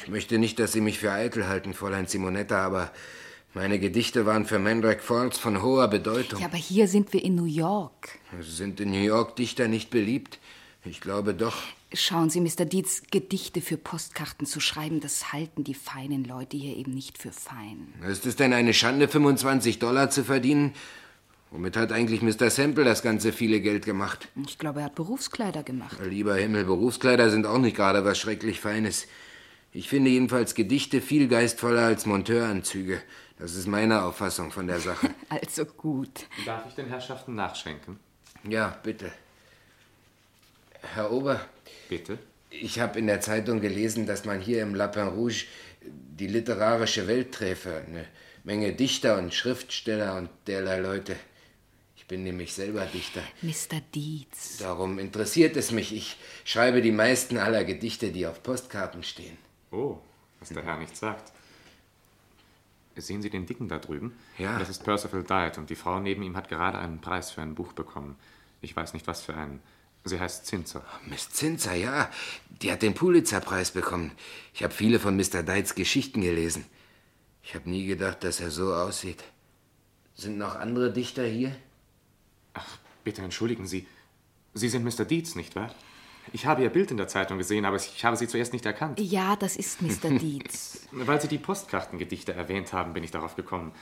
[0.00, 2.90] Ich möchte nicht, dass Sie mich für eitel halten, Fräulein Simonetta, aber
[3.52, 6.40] meine Gedichte waren für Mandrake Falls von hoher Bedeutung.
[6.40, 8.18] Ja, aber hier sind wir in New York.
[8.40, 10.38] Sind in New York Dichter nicht beliebt?
[10.86, 11.56] Ich glaube doch.
[11.94, 12.66] Schauen Sie, Mr.
[12.66, 17.32] Dietz, Gedichte für Postkarten zu schreiben, das halten die feinen Leute hier eben nicht für
[17.32, 17.94] fein.
[18.06, 20.74] Ist es denn eine Schande, 25 Dollar zu verdienen?
[21.50, 22.50] Womit hat eigentlich Mr.
[22.50, 24.28] Semple das ganze viele Geld gemacht?
[24.46, 25.96] Ich glaube, er hat Berufskleider gemacht.
[26.04, 29.06] Lieber Himmel, Berufskleider sind auch nicht gerade was schrecklich Feines.
[29.72, 33.00] Ich finde jedenfalls Gedichte viel geistvoller als Monteuranzüge.
[33.38, 35.08] Das ist meine Auffassung von der Sache.
[35.30, 36.26] Also gut.
[36.44, 37.98] Darf ich den Herrschaften nachschenken?
[38.46, 39.12] Ja, bitte.
[40.94, 41.40] Herr Ober.
[41.88, 42.18] Bitte?
[42.50, 45.44] Ich habe in der Zeitung gelesen, dass man hier im Lapin Rouge
[45.82, 47.84] die literarische Welt träfe.
[47.86, 48.06] Eine
[48.44, 51.16] Menge Dichter und Schriftsteller und derlei Leute.
[51.96, 53.20] Ich bin nämlich selber Dichter.
[53.42, 53.82] Mr.
[53.94, 54.56] Dietz.
[54.58, 55.94] Darum interessiert es mich.
[55.94, 59.36] Ich schreibe die meisten aller Gedichte, die auf Postkarten stehen.
[59.70, 59.98] Oh,
[60.40, 61.32] was der Herr nicht sagt.
[62.96, 64.16] Sehen Sie den Dicken da drüben?
[64.38, 64.58] Ja.
[64.58, 67.54] Das ist Percival Diet und die Frau neben ihm hat gerade einen Preis für ein
[67.54, 68.16] Buch bekommen.
[68.60, 69.60] Ich weiß nicht, was für einen.
[70.04, 70.84] Sie heißt Zinzer.
[71.06, 72.10] Miss Zinzer, ja.
[72.62, 74.12] Die hat den Pulitzer-Preis bekommen.
[74.54, 75.42] Ich habe viele von Mr.
[75.42, 76.64] Dites Geschichten gelesen.
[77.42, 79.22] Ich habe nie gedacht, dass er so aussieht.
[80.14, 81.54] Sind noch andere Dichter hier?
[83.04, 83.86] Bitte entschuldigen Sie.
[84.54, 85.04] Sie sind Mr.
[85.04, 85.72] Dietz, nicht wahr?
[86.32, 89.00] Ich habe Ihr Bild in der Zeitung gesehen, aber ich habe Sie zuerst nicht erkannt.
[89.00, 90.10] Ja, das ist Mr.
[90.18, 90.80] Dietz.
[90.90, 93.72] Weil Sie die Postkartengedichte erwähnt haben, bin ich darauf gekommen.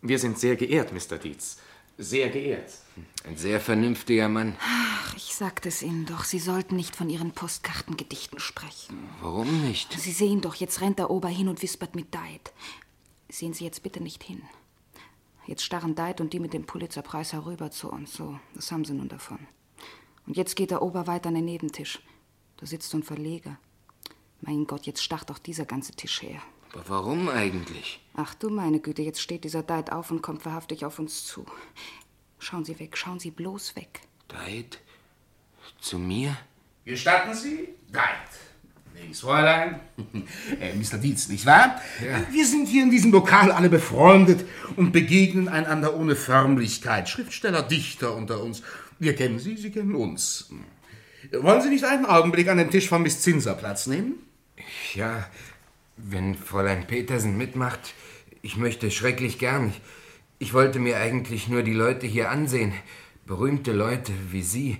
[0.00, 1.18] Wir sind sehr geehrt, Mr.
[1.18, 1.58] Dietz.
[2.02, 2.78] Sehr geehrt.
[3.24, 4.56] Ein sehr vernünftiger Mann.
[4.58, 9.06] Ach, ich sagte es Ihnen doch, Sie sollten nicht von Ihren Postkartengedichten sprechen.
[9.20, 9.92] Warum nicht?
[9.92, 12.52] Sie sehen doch, jetzt rennt der Ober hin und wispert mit Diet.
[13.28, 14.40] Sehen Sie jetzt bitte nicht hin.
[15.46, 18.14] Jetzt starren Diet und die mit dem Pulitzerpreis herüber zu uns.
[18.14, 19.38] So, das haben sie nun davon.
[20.26, 22.00] Und jetzt geht der Ober weiter an den Nebentisch.
[22.56, 23.58] Da sitzt so ein Verleger.
[24.40, 26.40] Mein Gott, jetzt starrt auch dieser ganze Tisch her.
[26.72, 28.00] Aber warum eigentlich?
[28.14, 31.44] Ach du meine Güte, jetzt steht dieser Diet auf und kommt wahrhaftig auf uns zu.
[32.38, 34.00] Schauen Sie weg, schauen Sie bloß weg.
[34.30, 34.78] Diet?
[35.80, 36.36] Zu mir?
[36.84, 37.68] Gestatten Sie?
[37.88, 38.30] Diet.
[39.00, 39.80] Links, Fräulein.
[40.60, 40.98] äh, Mr.
[40.98, 41.80] Dietz, nicht wahr?
[42.04, 42.22] Ja.
[42.30, 44.44] Wir sind hier in diesem Lokal alle befreundet
[44.76, 47.08] und begegnen einander ohne Förmlichkeit.
[47.08, 48.62] Schriftsteller, Dichter unter uns.
[48.98, 50.50] Wir kennen Sie, Sie kennen uns.
[51.32, 54.14] Wollen Sie nicht einen Augenblick an dem Tisch von Miss Zinser Platz nehmen?
[54.94, 55.26] Ja,
[56.04, 57.94] wenn Fräulein Petersen mitmacht,
[58.42, 59.72] ich möchte schrecklich gern.
[60.38, 62.72] Ich, wollte mir eigentlich nur die Leute hier ansehen.
[63.26, 64.78] Berühmte Leute wie Sie.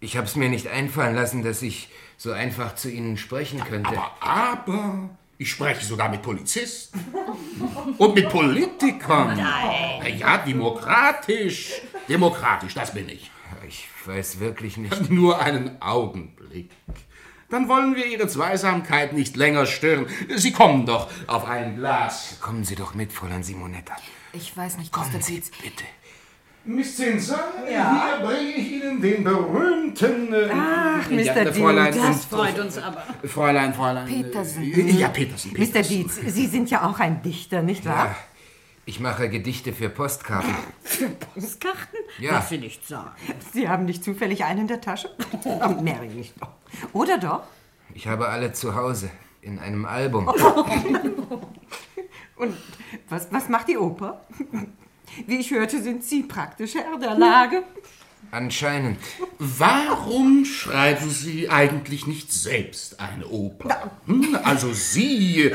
[0.00, 3.96] Ich hab's mir nicht einfallen lassen, dass ich so einfach zu Ihnen sprechen könnte.
[4.20, 7.00] Aber ich spreche sogar mit Polizisten
[7.96, 9.36] und mit Politikern.
[9.36, 10.00] Nein.
[10.02, 11.80] Na Ja, demokratisch.
[12.08, 13.30] Demokratisch, das bin ich.
[13.68, 15.10] Ich weiß wirklich nicht.
[15.10, 16.70] Nur einen Augenblick.
[17.50, 20.06] Dann wollen wir Ihre Zweisamkeit nicht länger stören.
[20.36, 22.38] Sie kommen doch auf ein Glas.
[22.40, 23.96] Kommen Sie doch mit, Fräulein Simonetta.
[24.32, 25.20] Ich weiß nicht, Kommen Mr.
[25.20, 25.50] Sie, Dietz.
[25.60, 25.84] bitte.
[26.64, 27.40] Miss Zinser,
[27.72, 28.18] Ja?
[28.18, 30.32] hier bringe ich Ihnen den berühmten...
[30.32, 31.20] Äh, Ach, Mr.
[31.22, 33.02] ja, Dietz, Fräulein das freut uns aber.
[33.26, 34.06] Fräulein, Fräulein.
[34.06, 34.62] Petersen.
[34.62, 35.52] Äh, Ja, Petersen.
[35.54, 35.80] Petersen.
[35.80, 35.88] Mr.
[35.88, 38.06] Dietz, Sie sind ja auch ein Dichter, nicht wahr?
[38.06, 38.16] Ja,
[38.90, 40.52] ich mache Gedichte für Postkarten.
[40.82, 42.00] Für Postkarten?
[42.18, 42.32] Ja.
[42.32, 43.12] Was Sie nicht sagen.
[43.52, 45.10] Sie haben nicht zufällig einen in der Tasche?
[45.44, 46.48] Oh, Mary nicht doch.
[46.92, 47.42] Oder doch?
[47.94, 49.08] Ich habe alle zu Hause,
[49.42, 50.26] in einem Album.
[52.36, 52.56] Und
[53.08, 54.22] was, was macht die Oper?
[55.26, 57.62] Wie ich hörte, sind Sie praktisch Herr der Lage.
[58.32, 58.98] Anscheinend.
[59.38, 63.90] Warum schreiben Sie eigentlich nicht selbst eine Oper?
[64.06, 65.50] Hm, Also Sie,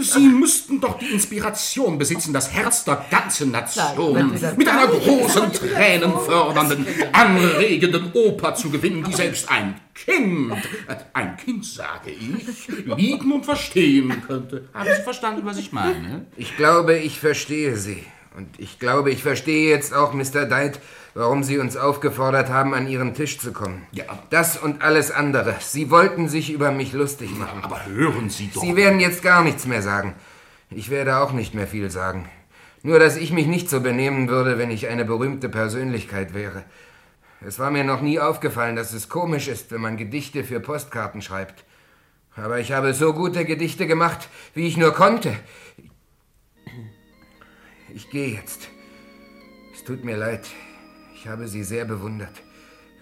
[0.00, 6.86] Sie müssten doch die Inspiration besitzen, das Herz der ganzen Nation mit einer großen, tränenfördernden,
[7.12, 10.54] anregenden Oper zu gewinnen, die selbst ein Kind,
[11.12, 14.68] ein Kind sage ich, lieben und verstehen könnte.
[14.74, 16.26] Haben Sie verstanden, was ich meine?
[16.36, 18.04] Ich glaube, ich verstehe Sie.
[18.38, 20.44] Und ich glaube, ich verstehe jetzt auch, Mr.
[20.44, 20.78] Diet,
[21.14, 23.84] warum Sie uns aufgefordert haben, an Ihren Tisch zu kommen.
[23.90, 24.04] Ja.
[24.30, 25.56] Das und alles andere.
[25.58, 27.64] Sie wollten sich über mich lustig machen.
[27.64, 28.62] Aber hören Sie doch.
[28.62, 30.14] Sie werden jetzt gar nichts mehr sagen.
[30.70, 32.28] Ich werde auch nicht mehr viel sagen.
[32.84, 36.62] Nur, dass ich mich nicht so benehmen würde, wenn ich eine berühmte Persönlichkeit wäre.
[37.44, 41.22] Es war mir noch nie aufgefallen, dass es komisch ist, wenn man Gedichte für Postkarten
[41.22, 41.64] schreibt.
[42.36, 45.34] Aber ich habe so gute Gedichte gemacht, wie ich nur konnte.
[47.98, 48.68] Ich gehe jetzt.
[49.84, 50.46] tut mir leid.
[51.16, 52.42] Ich habe Sie sehr bewundert.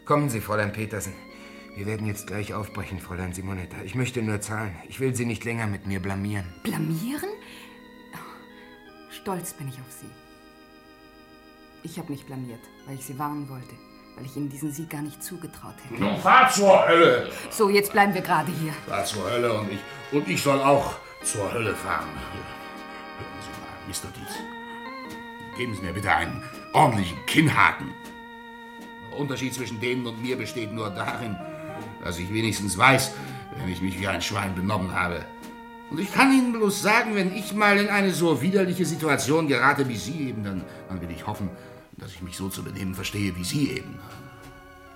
[0.06, 1.12] Kommen Sie, Fräulein Petersen.
[1.76, 3.76] Wir werden jetzt gleich aufbrechen, Fräulein Simonetta.
[3.84, 4.74] Ich möchte nur zahlen.
[4.88, 6.46] Ich will Sie nicht länger mit mir blamieren.
[6.62, 7.28] Blamieren?
[9.10, 10.08] Stolz bin ich auf Sie.
[11.82, 13.74] Ich habe mich blamiert, weil ich Sie warnen wollte.
[14.16, 16.02] Weil ich Ihnen diesen Sieg gar nicht zugetraut hätte.
[16.02, 17.30] Nun fahr zur Hölle!
[17.50, 18.72] So, jetzt bleiben wir gerade hier.
[18.88, 19.80] Fahr zur Hölle und ich,
[20.10, 22.08] und ich soll auch zur Hölle fahren.
[23.18, 24.18] Hören Sie mal, Mr.
[24.18, 24.55] Dietz.
[25.56, 26.42] Geben Sie mir bitte einen
[26.74, 27.94] ordentlichen Kinnhaken.
[29.10, 31.36] Der Unterschied zwischen denen und mir besteht nur darin,
[32.04, 33.14] dass ich wenigstens weiß,
[33.56, 35.24] wenn ich mich wie ein Schwein benommen habe.
[35.90, 39.88] Und ich kann Ihnen bloß sagen, wenn ich mal in eine so widerliche Situation gerate
[39.88, 41.48] wie Sie eben, dann, dann will ich hoffen,
[41.92, 43.98] dass ich mich so zu benehmen verstehe wie Sie eben.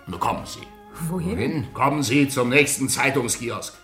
[0.07, 0.67] Nur kommen Sie.
[1.09, 1.39] Wohin?
[1.39, 1.73] Wohin?
[1.73, 3.75] Kommen Sie zum nächsten Zeitungskiosk.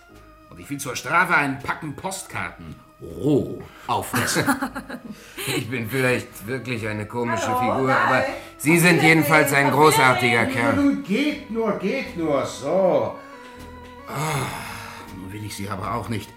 [0.51, 4.45] Und ich will zur Strafe ein Packen Postkarten roh auffressen.
[5.55, 8.23] Ich bin vielleicht wirklich eine komische Figur, aber
[8.57, 10.75] Sie sind jedenfalls ein großartiger Kerl.
[10.75, 13.15] Nun geht nur, geht nur, so.
[14.09, 14.47] Ah,
[15.15, 16.29] nun will ich Sie aber auch nicht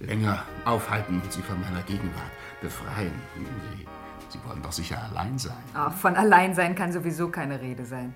[0.00, 2.30] länger aufhalten und Sie von meiner Gegenwart
[2.60, 3.14] befreien.
[3.36, 3.86] Sie,
[4.28, 5.62] Sie wollen doch sicher allein sein.
[5.72, 8.14] Ach, von Alleinsein kann sowieso keine Rede sein.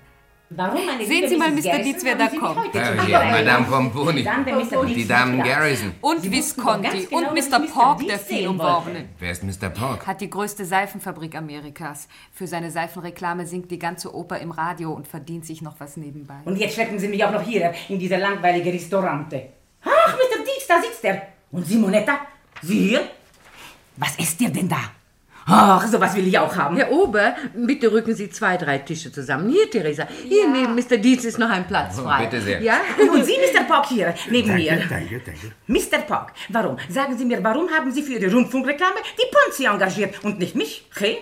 [0.49, 1.65] Warum, meine Sehen liebe Sie mal, Mrs.
[1.65, 1.71] Mr.
[1.71, 2.73] Garrison, Dietz, wer da kommt.
[2.73, 3.65] Ja, hier, Madame?
[3.65, 4.25] Pomponi.
[4.77, 5.43] Und die Damen.
[5.43, 5.93] Garrison.
[5.99, 7.59] Und Visconti genau, und Mr.
[7.67, 9.09] Pork, der sehen Filmworbene.
[9.19, 9.69] Wer ist Mr.
[9.69, 10.07] Pork?
[10.07, 12.07] Hat die größte Seifenfabrik Amerikas.
[12.31, 16.37] Für seine Seifenreklame singt die ganze Oper im Radio und verdient sich noch was nebenbei.
[16.45, 19.49] Und jetzt schleppen Sie mich auch noch hier in diese langweilige Restaurante.
[19.83, 20.43] Ach, Mr.
[20.45, 21.23] Dietz, da sitzt er.
[21.51, 22.19] Und Simonetta?
[22.61, 23.01] Sie hier?
[23.97, 24.79] Was ist dir denn da?
[25.49, 26.75] Ach, sowas will ich auch haben.
[26.75, 29.49] Herr Ober, bitte rücken Sie zwei, drei Tische zusammen.
[29.49, 30.05] Hier, Theresa.
[30.27, 30.97] Hier neben Mr.
[30.97, 32.25] Dietz ist noch ein Platz Oh, frei.
[32.25, 32.61] bitte sehr.
[32.61, 32.81] Ja?
[33.13, 33.63] Und Sie, Mr.
[33.63, 34.71] Pock, hier, neben Danke, mir.
[34.89, 35.51] danke, danke.
[35.67, 35.99] Mr.
[35.99, 36.77] Pock, warum?
[36.89, 40.85] Sagen Sie mir, warum haben Sie für Ihre Rundfunkreklame die Ponzi engagiert und nicht mich?
[40.99, 41.17] Hey?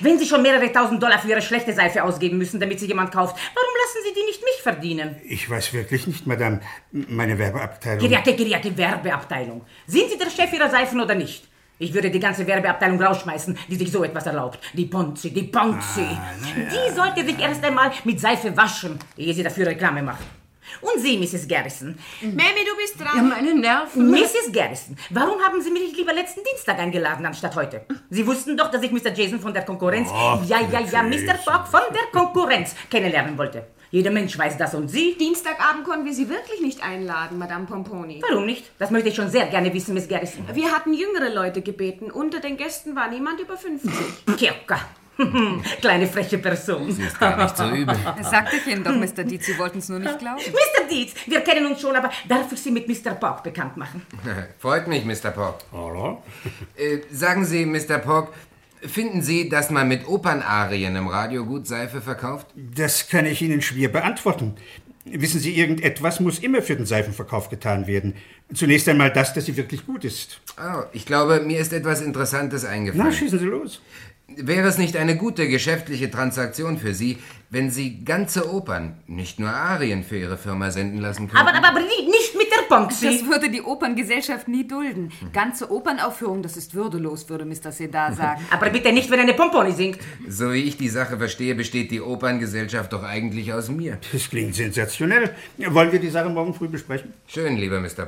[0.00, 3.12] Wenn Sie schon mehrere tausend Dollar für Ihre schlechte Seife ausgeben müssen, damit sie jemand
[3.12, 5.14] kauft, warum lassen Sie die nicht mich verdienen?
[5.24, 6.58] Ich weiß wirklich nicht, Madame.
[6.90, 8.00] Meine Werbeabteilung.
[8.00, 9.64] Geriate, geriate Werbeabteilung.
[9.86, 11.47] Sind Sie der Chef Ihrer Seifen oder nicht?
[11.80, 14.58] Ich würde die ganze Werbeabteilung rausschmeißen, die sich so etwas erlaubt.
[14.72, 16.06] Die Ponzi, die Ponzi.
[16.56, 20.24] Die sollte sich erst einmal mit Seife waschen, ehe sie dafür Reklame macht.
[20.80, 21.48] Und Sie, Mrs.
[21.48, 21.98] Garrison.
[22.20, 23.16] Mami, du bist dran.
[23.16, 24.10] Ja, meine Nerven.
[24.10, 24.52] Mrs.
[24.52, 27.86] Garrison, warum haben Sie mich lieber letzten Dienstag eingeladen anstatt heute?
[28.10, 29.12] Sie wussten doch, dass ich Mr.
[29.14, 31.16] Jason von der Konkurrenz, Ach, ja, ja, ja, Mr.
[31.16, 31.34] Mr.
[31.36, 33.66] Fogg von der Konkurrenz kennenlernen wollte.
[33.90, 35.16] Jeder Mensch weiß das und Sie?
[35.18, 38.22] Dienstagabend konnten wir Sie wirklich nicht einladen, Madame Pomponi.
[38.28, 38.70] Warum nicht?
[38.78, 40.44] Das möchte ich schon sehr gerne wissen, Miss Garrison.
[40.52, 42.10] Wir hatten jüngere Leute gebeten.
[42.10, 43.90] Unter den Gästen war niemand über 50.
[44.36, 44.80] Kirka.
[45.80, 46.90] Kleine freche Person.
[46.92, 47.96] Sie ist gar nicht so übel.
[48.16, 49.24] Das sagte ich Ihnen doch, Mr.
[49.24, 49.46] Dietz.
[49.46, 50.38] Sie wollten es nur nicht glauben.
[50.38, 50.88] Mr.
[50.88, 53.14] Dietz, wir kennen uns schon, aber darf ich Sie mit Mr.
[53.14, 54.06] Pock bekannt machen?
[54.58, 55.30] Freut mich, Mr.
[55.30, 55.64] Pork.
[56.76, 57.98] Äh, sagen Sie, Mr.
[57.98, 58.32] Pork,
[58.86, 62.46] finden Sie, dass man mit Opernarien im Radio gut Seife verkauft?
[62.56, 64.54] Das kann ich Ihnen schwer beantworten.
[65.04, 68.14] Wissen Sie, irgendetwas muss immer für den Seifenverkauf getan werden.
[68.52, 70.40] Zunächst einmal das, dass sie wirklich gut ist.
[70.58, 73.06] Oh, ich glaube, mir ist etwas Interessantes eingefallen.
[73.06, 73.80] Na, schießen Sie los.
[74.36, 77.16] Wäre es nicht eine gute geschäftliche Transaktion für Sie,
[77.48, 81.38] wenn Sie ganze Opern, nicht nur Arien für Ihre Firma senden lassen könnten?
[81.48, 83.06] Aber, aber, aber nicht mit der Ponzi.
[83.06, 85.10] Das würde die Operngesellschaft nie dulden.
[85.32, 87.72] Ganze Opernaufführung, das ist würdelos, würde Mr.
[87.72, 88.42] Sedar sagen.
[88.50, 89.98] Aber bitte nicht, wenn eine Pomponi singt.
[90.28, 93.98] So wie ich die Sache verstehe, besteht die Operngesellschaft doch eigentlich aus mir.
[94.12, 95.34] Das klingt sensationell.
[95.56, 97.14] Wollen wir die Sache morgen früh besprechen?
[97.26, 98.04] Schön, lieber Mr.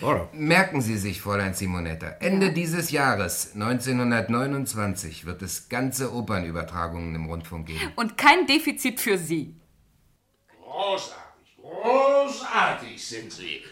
[0.00, 0.34] Pork.
[0.34, 7.66] Merken Sie sich, Fräulein Simonetta, Ende dieses Jahres, 1929, wird es ganze Opernübertragungen im Rundfunk
[7.68, 7.92] geben.
[7.96, 9.56] Und kein Defizit für Sie.
[10.62, 13.62] Großartig, großartig sind Sie.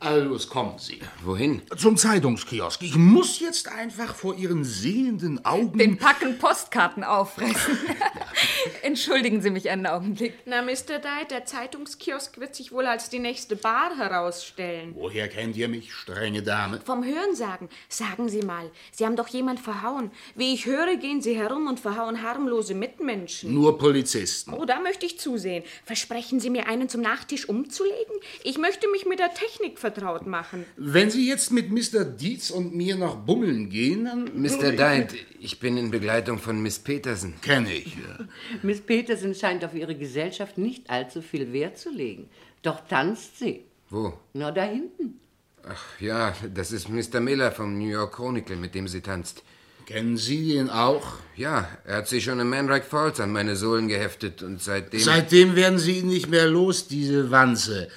[0.00, 1.00] Los, kommen Sie.
[1.24, 1.60] Wohin?
[1.76, 2.82] Zum Zeitungskiosk.
[2.82, 5.76] Ich muss jetzt einfach vor Ihren sehenden Augen...
[5.76, 7.76] Den Packen Postkarten auffressen.
[8.82, 10.34] Entschuldigen Sie mich einen Augenblick.
[10.46, 11.00] Na, Mr.
[11.00, 14.92] Dye, der Zeitungskiosk wird sich wohl als die nächste Bar herausstellen.
[14.94, 16.80] Woher kennt ihr mich, strenge Dame?
[16.84, 17.68] Vom Hörensagen.
[17.88, 20.12] Sagen Sie mal, Sie haben doch jemand verhauen.
[20.36, 23.52] Wie ich höre, gehen Sie herum und verhauen harmlose Mitmenschen.
[23.52, 24.54] Nur Polizisten.
[24.54, 25.64] Oh, da möchte ich zusehen.
[25.84, 28.14] Versprechen Sie mir, einen zum Nachtisch umzulegen?
[28.44, 30.64] Ich möchte mich mit der Technik vertraut machen.
[30.76, 32.04] Wenn Sie jetzt mit Mr.
[32.04, 34.30] Dietz und mir noch bummeln gehen, dann...
[34.34, 34.72] Mr.
[34.72, 37.34] Deit, ich bin in Begleitung von Miss Petersen.
[37.40, 37.96] Kenne ich.
[38.62, 42.28] Miss Peterson scheint auf ihre Gesellschaft nicht allzu viel Wert zu legen.
[42.62, 43.64] Doch tanzt sie.
[43.90, 44.12] Wo?
[44.34, 45.20] Na, da hinten.
[45.66, 47.20] Ach ja, das ist Mr.
[47.20, 49.42] Miller vom New York Chronicle, mit dem sie tanzt.
[49.86, 51.14] Kennen Sie ihn auch?
[51.34, 55.00] Ja, er hat sich schon in Mandrake Falls an meine Sohlen geheftet und seitdem...
[55.00, 57.88] Seitdem werden Sie ihn nicht mehr los, diese Wanze.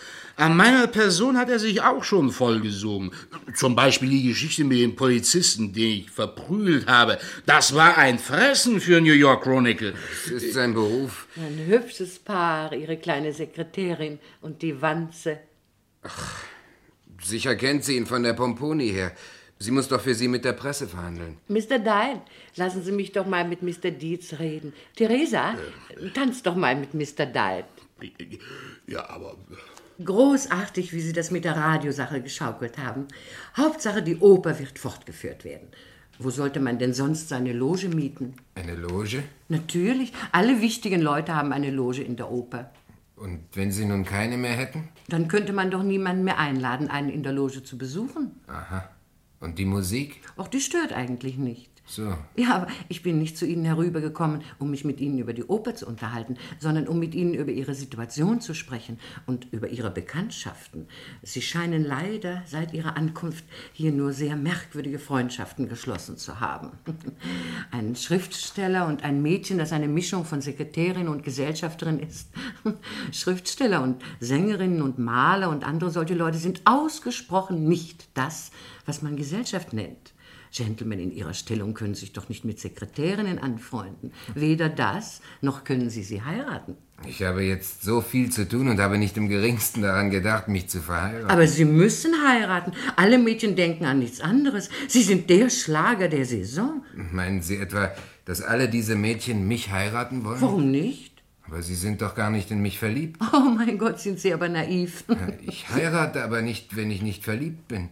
[0.42, 3.12] An meiner Person hat er sich auch schon vollgesungen.
[3.54, 7.20] Zum Beispiel die Geschichte mit dem Polizisten, den ich verprügelt habe.
[7.46, 9.94] Das war ein Fressen für New York Chronicle.
[10.24, 11.28] Das ist sein Beruf.
[11.36, 15.38] Ein hübsches Paar, Ihre kleine Sekretärin und die Wanze.
[17.22, 19.12] Sicher kennt sie ihn von der Pomponi her.
[19.60, 21.38] Sie muss doch für Sie mit der Presse verhandeln.
[21.50, 21.78] Mr.
[21.78, 22.24] Dine,
[22.56, 23.92] lassen Sie mich doch mal mit Mr.
[23.92, 24.74] Dietz reden.
[24.96, 25.54] Theresa,
[26.16, 27.28] tanz doch mal mit Mr.
[27.28, 27.66] Dine.
[28.88, 29.38] Ja, aber
[30.04, 33.08] Großartig, wie Sie das mit der Radiosache geschaukelt haben.
[33.56, 35.68] Hauptsache, die Oper wird fortgeführt werden.
[36.20, 38.36] Wo sollte man denn sonst seine Loge mieten?
[38.56, 39.24] Eine Loge?
[39.50, 42.72] Natürlich, alle wichtigen Leute haben eine Loge in der Oper.
[43.16, 44.90] Und wenn Sie nun keine mehr hätten?
[45.08, 48.32] Dann könnte man doch niemanden mehr einladen, einen in der Loge zu besuchen.
[48.48, 48.90] Aha.
[49.40, 50.22] Und die Musik?
[50.38, 51.71] Auch die stört eigentlich nicht.
[51.92, 52.16] So.
[52.38, 55.76] Ja, aber ich bin nicht zu Ihnen herübergekommen, um mich mit Ihnen über die Oper
[55.76, 60.88] zu unterhalten, sondern um mit Ihnen über Ihre Situation zu sprechen und über Ihre Bekanntschaften.
[61.22, 66.72] Sie scheinen leider seit Ihrer Ankunft hier nur sehr merkwürdige Freundschaften geschlossen zu haben.
[67.72, 72.30] Ein Schriftsteller und ein Mädchen, das eine Mischung von Sekretärin und Gesellschafterin ist.
[73.12, 78.52] Schriftsteller und Sängerinnen und Maler und andere solche Leute sind ausgesprochen nicht das,
[78.86, 80.14] was man Gesellschaft nennt.
[80.52, 84.12] Gentlemen in ihrer Stellung können sich doch nicht mit Sekretärinnen anfreunden.
[84.36, 86.76] Weder das, noch können sie sie heiraten.
[87.08, 90.68] Ich habe jetzt so viel zu tun und habe nicht im geringsten daran gedacht, mich
[90.68, 91.32] zu verheiraten.
[91.32, 92.74] Aber sie müssen heiraten.
[92.96, 94.70] Alle Mädchen denken an nichts anderes.
[94.88, 96.84] Sie sind der Schlager der Saison.
[96.94, 97.92] Meinen Sie etwa,
[98.26, 100.42] dass alle diese Mädchen mich heiraten wollen?
[100.42, 101.11] Warum nicht?
[101.48, 103.20] Aber Sie sind doch gar nicht in mich verliebt.
[103.34, 105.04] Oh mein Gott, sind Sie aber naiv.
[105.42, 107.90] Ich heirate aber nicht, wenn ich nicht verliebt bin.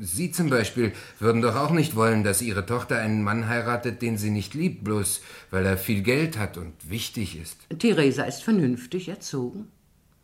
[0.00, 4.18] Sie zum Beispiel würden doch auch nicht wollen, dass Ihre Tochter einen Mann heiratet, den
[4.18, 7.58] sie nicht liebt, bloß weil er viel Geld hat und wichtig ist.
[7.78, 9.68] Theresa ist vernünftig erzogen.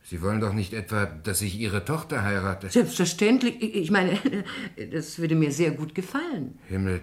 [0.03, 2.71] Sie wollen doch nicht etwa, dass ich Ihre Tochter heirate.
[2.71, 3.63] Selbstverständlich.
[3.63, 4.19] Ich ich meine,
[4.91, 6.59] das würde mir sehr gut gefallen.
[6.69, 7.03] Himmel,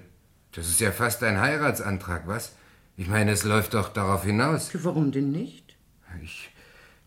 [0.53, 2.53] das ist ja fast ein Heiratsantrag, was?
[2.97, 4.71] Ich meine, es läuft doch darauf hinaus.
[4.73, 5.75] Warum denn nicht?
[6.23, 6.49] Ich,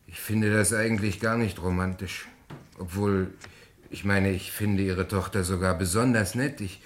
[0.06, 2.28] ich finde das eigentlich gar nicht romantisch.
[2.78, 3.32] Obwohl,
[3.88, 6.60] ich meine, ich finde Ihre Tochter sogar besonders nett.
[6.60, 6.82] Ich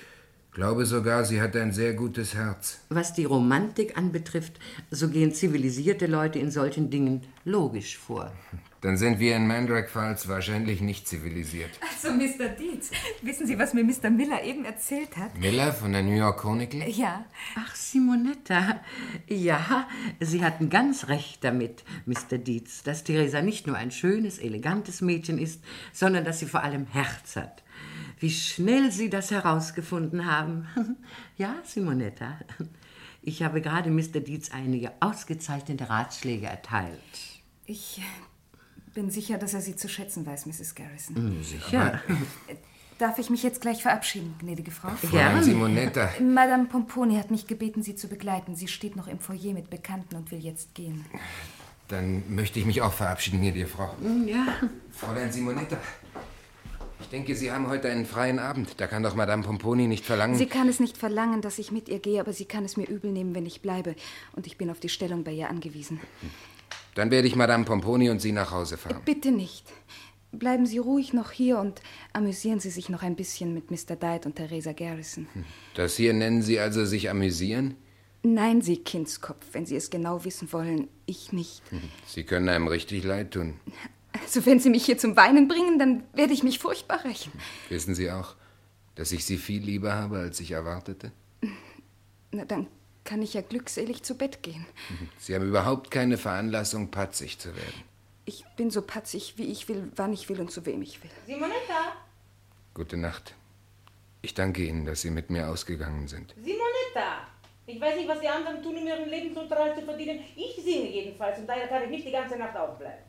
[0.52, 2.78] glaube sogar, sie hat ein sehr gutes Herz.
[2.90, 8.32] Was die Romantik anbetrifft, so gehen zivilisierte Leute in solchen Dingen logisch vor.
[8.82, 11.70] Dann sind wir in Mandrake Falls wahrscheinlich nicht zivilisiert.
[11.80, 12.48] Also, Mr.
[12.48, 12.90] Dietz,
[13.22, 14.10] wissen Sie, was mir Mr.
[14.10, 15.38] Miller eben erzählt hat?
[15.38, 16.88] Miller von der New York Chronicle?
[16.90, 17.24] Ja.
[17.54, 18.80] Ach, Simonetta.
[19.28, 22.38] Ja, Sie hatten ganz recht damit, Mr.
[22.38, 25.62] Dietz, dass Theresa nicht nur ein schönes, elegantes Mädchen ist,
[25.92, 27.62] sondern dass sie vor allem Herz hat.
[28.18, 30.66] Wie schnell Sie das herausgefunden haben.
[31.38, 32.38] Ja, Simonetta.
[33.22, 34.20] Ich habe gerade Mr.
[34.20, 37.00] Dietz einige ausgezeichnete Ratschläge erteilt.
[37.64, 38.00] Ich
[38.94, 40.74] bin sicher, dass er Sie zu schätzen weiß, Mrs.
[40.74, 41.16] Garrison.
[41.16, 42.00] Hm, sicher.
[42.48, 42.54] Äh,
[42.98, 44.90] Darf ich mich jetzt gleich verabschieden, gnädige Frau?
[44.90, 46.10] Fräulein Simonetta.
[46.20, 48.54] Madame Pomponi hat mich gebeten, Sie zu begleiten.
[48.54, 51.04] Sie steht noch im Foyer mit Bekannten und will jetzt gehen.
[51.88, 53.90] Dann möchte ich mich auch verabschieden, gnädige Frau.
[54.24, 54.46] Ja.
[54.92, 55.78] Fräulein Simonetta,
[57.00, 58.80] ich denke, Sie haben heute einen freien Abend.
[58.80, 60.36] Da kann doch Madame Pomponi nicht verlangen.
[60.36, 62.88] Sie kann es nicht verlangen, dass ich mit ihr gehe, aber sie kann es mir
[62.88, 63.96] übel nehmen, wenn ich bleibe.
[64.34, 66.00] Und ich bin auf die Stellung bei ihr angewiesen.
[66.94, 69.02] Dann werde ich Madame Pomponi und Sie nach Hause fahren.
[69.04, 69.64] Bitte nicht.
[70.30, 71.80] Bleiben Sie ruhig noch hier und
[72.12, 73.96] amüsieren Sie sich noch ein bisschen mit Mr.
[73.96, 75.26] Diet und Theresa Garrison.
[75.74, 77.76] Das hier nennen Sie also sich amüsieren?
[78.22, 80.88] Nein, Sie Kindskopf, wenn Sie es genau wissen wollen.
[81.06, 81.62] Ich nicht.
[82.06, 83.54] Sie können einem richtig leid tun.
[84.22, 87.32] Also wenn Sie mich hier zum Weinen bringen, dann werde ich mich furchtbar rächen.
[87.68, 88.36] Wissen Sie auch,
[88.94, 91.12] dass ich Sie viel lieber habe, als ich erwartete?
[92.30, 92.68] Na, dann
[93.04, 94.66] kann ich ja glückselig zu Bett gehen.
[95.18, 97.82] Sie haben überhaupt keine Veranlassung, patzig zu werden.
[98.24, 101.10] Ich bin so patzig, wie ich will, wann ich will und zu wem ich will.
[101.26, 101.96] Simonetta!
[102.74, 103.34] Gute Nacht.
[104.22, 106.32] Ich danke Ihnen, dass Sie mit mir ausgegangen sind.
[106.36, 107.26] Simonetta!
[107.66, 110.20] Ich weiß nicht, was die anderen tun, um ihren Lebensunterhalt zu verdienen.
[110.36, 113.04] Ich singe jedenfalls und daher kann ich nicht die ganze Nacht aufbleiben.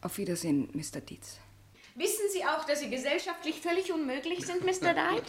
[0.00, 1.00] Auf Wiedersehen, Mr.
[1.00, 1.38] Dietz.
[1.94, 4.94] Wissen Sie auch, dass Sie gesellschaftlich völlig unmöglich sind, Mr.
[4.94, 5.24] Diet?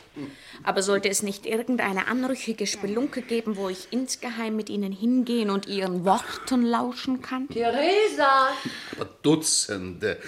[0.63, 5.67] Aber sollte es nicht irgendeine anrüchige Spelunke geben, wo ich insgeheim mit Ihnen hingehen und
[5.67, 7.49] Ihren Worten lauschen kann?
[7.49, 8.47] Theresa!
[8.95, 10.19] Aber Dutzende.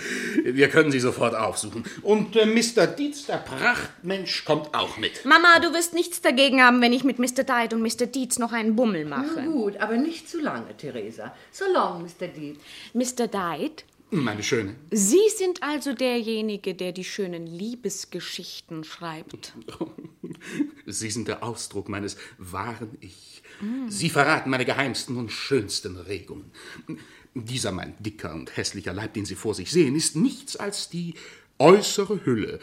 [0.44, 1.86] Wir können sie sofort aufsuchen.
[2.02, 2.86] Und äh, Mr.
[2.88, 5.24] Dietz, der Prachtmensch, kommt auch mit.
[5.24, 7.44] Mama, du wirst nichts dagegen haben, wenn ich mit Mr.
[7.44, 8.08] Diet und Mr.
[8.08, 9.42] Dietz noch einen Bummel Na mache.
[9.44, 11.34] gut, aber nicht zu lange, Theresa.
[11.52, 12.28] So long, Mr.
[12.28, 12.60] Dietz.
[12.94, 13.28] Mr.
[13.28, 14.76] Diet, Meine Schöne.
[14.92, 19.54] Sie sind also derjenige, der die schönen Liebesgeschichten schreibt.
[20.86, 23.42] Sie sind der Ausdruck meines wahren Ich.
[23.62, 23.90] Mm.
[23.90, 26.52] Sie verraten meine geheimsten und schönsten Regungen.
[27.34, 31.16] Dieser mein dicker und hässlicher Leib, den Sie vor sich sehen, ist nichts als die
[31.58, 32.60] äußere Hülle.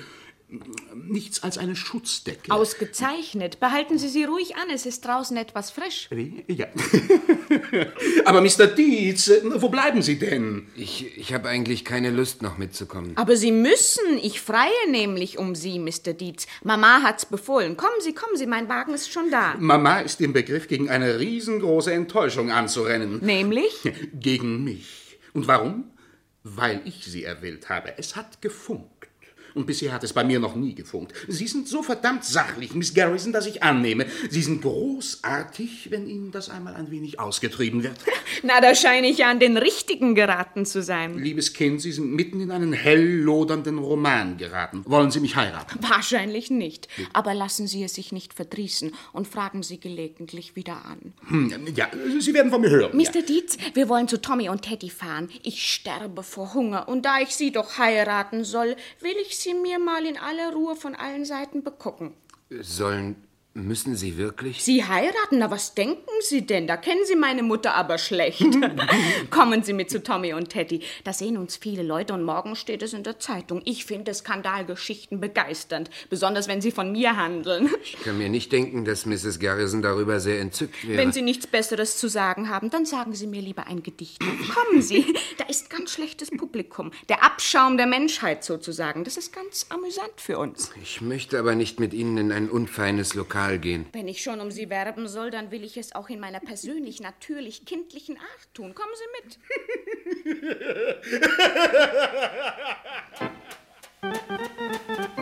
[0.94, 2.52] Nichts als eine Schutzdecke.
[2.52, 3.58] Ausgezeichnet.
[3.60, 6.10] Behalten Sie sie ruhig an, es ist draußen etwas frisch.
[6.46, 6.66] Ja.
[8.26, 8.66] Aber Mr.
[8.66, 10.66] Dietz, wo bleiben Sie denn?
[10.76, 13.12] Ich, ich habe eigentlich keine Lust, noch mitzukommen.
[13.16, 14.18] Aber Sie müssen.
[14.22, 16.12] Ich freie nämlich um Sie, Mr.
[16.12, 16.46] Dietz.
[16.62, 17.76] Mama hat's befohlen.
[17.76, 19.54] Kommen Sie, kommen Sie, mein Wagen ist schon da.
[19.58, 23.20] Mama ist im Begriff, gegen eine riesengroße Enttäuschung anzurennen.
[23.22, 23.72] Nämlich?
[24.14, 25.18] Gegen mich.
[25.32, 25.84] Und warum?
[26.44, 27.94] Weil ich sie erwählt habe.
[27.96, 29.08] Es hat gefunkt.
[29.54, 31.12] Und bisher hat es bei mir noch nie gefunkt.
[31.28, 34.06] Sie sind so verdammt sachlich, Miss Garrison, dass ich annehme.
[34.30, 37.98] Sie sind großartig, wenn Ihnen das einmal ein wenig ausgetrieben wird.
[38.42, 41.18] Na, da scheine ich ja an den Richtigen geraten zu sein.
[41.18, 44.82] Liebes Kind, Sie sind mitten in einen hell lodernden Roman geraten.
[44.86, 45.78] Wollen Sie mich heiraten?
[45.80, 46.88] Wahrscheinlich nicht.
[47.12, 51.12] Aber lassen Sie es sich nicht verdrießen und fragen Sie gelegentlich wieder an.
[51.28, 51.88] Hm, ja,
[52.18, 52.96] Sie werden von mir hören.
[52.96, 53.22] Mr.
[53.22, 55.28] Dietz, wir wollen zu Tommy und Teddy fahren.
[55.42, 59.78] Ich sterbe vor Hunger und da ich Sie doch heiraten soll, will ich Sie mir
[59.78, 62.14] mal in aller Ruhe von allen Seiten begucken.
[62.50, 63.16] Sollen.
[63.54, 64.64] Müssen Sie wirklich?
[64.64, 65.38] Sie heiraten?
[65.38, 66.66] Na, was denken Sie denn?
[66.66, 68.42] Da kennen Sie meine Mutter aber schlecht.
[69.30, 70.80] Kommen Sie mit zu Tommy und Teddy.
[71.04, 73.60] Da sehen uns viele Leute und morgen steht es in der Zeitung.
[73.66, 77.68] Ich finde Skandalgeschichten begeisternd, besonders wenn sie von mir handeln.
[77.82, 79.38] Ich kann mir nicht denken, dass Mrs.
[79.38, 80.96] Garrison darüber sehr entzückt wäre.
[80.96, 84.18] Wenn Sie nichts Besseres zu sagen haben, dann sagen Sie mir lieber ein Gedicht.
[84.54, 86.90] Kommen Sie, da ist ganz schlechtes Publikum.
[87.10, 89.04] Der Abschaum der Menschheit sozusagen.
[89.04, 90.70] Das ist ganz amüsant für uns.
[90.82, 93.86] Ich möchte aber nicht mit Ihnen in ein unfeines Lokal gehen.
[93.92, 97.00] Wenn ich schon um Sie werben soll, dann will ich es auch in meiner persönlich,
[97.00, 98.74] natürlich, kindlichen Art tun.
[98.74, 99.38] Kommen Sie mit.
[104.02, 105.16] Mr.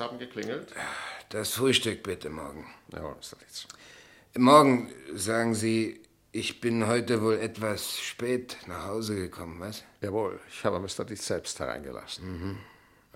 [0.00, 0.72] haben geklingelt.
[1.28, 2.66] Das Frühstück bitte morgen.
[2.92, 3.36] Jawohl, Mr.
[3.40, 3.66] Dietz.
[4.36, 6.00] Morgen, sagen Sie,
[6.32, 9.84] ich bin heute wohl etwas spät nach Hause gekommen, was?
[10.00, 11.04] Jawohl, ich habe Mr.
[11.04, 12.24] Dietz selbst hereingelassen.
[12.24, 12.58] Mhm.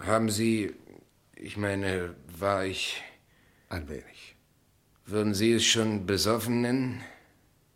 [0.06, 0.74] Haben Sie,
[1.34, 3.02] ich meine, war ich.
[3.68, 4.36] Ein wenig.
[5.06, 7.02] Würden Sie es schon besoffen nennen?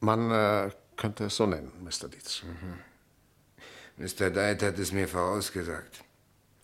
[0.01, 2.09] Man äh, könnte es so nennen, Mr.
[2.09, 2.43] Dietz.
[2.45, 2.79] Mhm.
[4.05, 4.31] Mr.
[4.31, 6.05] Deit hat es mir vorausgesagt.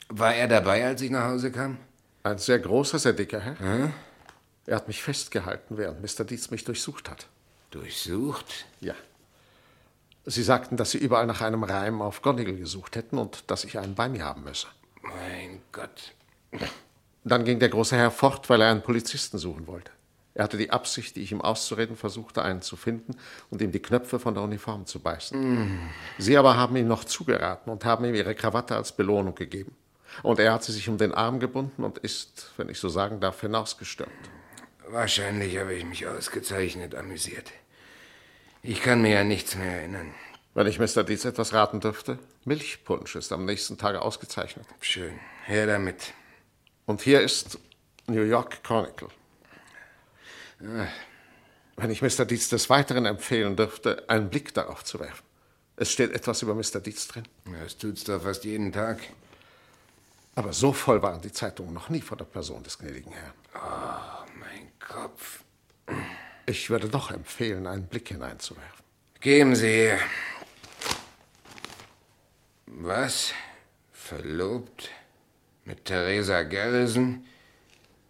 [0.09, 1.79] War er dabei, als ich nach Hause kam?
[2.25, 3.59] Ein sehr großer, sehr dicker Herr.
[3.59, 3.93] Hm?
[4.65, 6.25] Er hat mich festgehalten, während Mr.
[6.25, 7.27] Dietz mich durchsucht hat.
[7.71, 8.65] Durchsucht?
[8.81, 8.95] Ja.
[10.25, 13.79] Sie sagten, dass Sie überall nach einem Reim auf Gonigal gesucht hätten und dass ich
[13.79, 14.69] einen bei mir haben müsse.
[15.03, 16.15] Mein Gott.
[17.25, 19.91] Dann ging der große Herr fort, weil er einen Polizisten suchen wollte.
[20.33, 23.17] Er hatte die Absicht, die ich ihm auszureden versuchte, einen zu finden
[23.51, 25.39] und ihm die Knöpfe von der Uniform zu beißen.
[25.39, 25.91] Mm.
[26.19, 29.77] Sie aber haben ihm noch zugeraten und haben ihm ihre Krawatte als Belohnung gegeben.
[30.23, 33.21] Und er hat sie sich um den Arm gebunden und ist, wenn ich so sagen
[33.21, 34.13] darf, hinausgestürmt.
[34.89, 37.51] Wahrscheinlich habe ich mich ausgezeichnet amüsiert.
[38.63, 40.15] Ich kann mir ja nichts mehr erinnern.
[40.55, 41.03] Wenn ich Mr.
[41.03, 44.67] Dietz etwas raten dürfte, Milchpunsch ist am nächsten Tage ausgezeichnet.
[44.81, 45.19] Schön.
[45.45, 46.13] Her damit.
[46.87, 47.59] Und hier ist
[48.07, 49.09] New York Chronicle.
[51.77, 52.25] Wenn ich Mr.
[52.25, 55.25] Dietz des Weiteren empfehlen dürfte, einen Blick darauf zu werfen.
[55.77, 56.81] Es steht etwas über Mr.
[56.81, 57.25] Dietz drin.
[57.61, 59.01] Das tut's doch fast jeden Tag.
[60.35, 63.33] Aber so voll waren die Zeitungen noch nie von der Person des gnädigen Herrn.
[63.55, 65.45] Oh, mein Kopf.
[66.47, 68.85] Ich würde doch empfehlen, einen Blick hineinzuwerfen.
[69.21, 69.91] Geben Sie.
[72.67, 73.33] Was?
[73.93, 74.91] Verlobt?
[75.65, 77.25] Mit Theresa Garrison?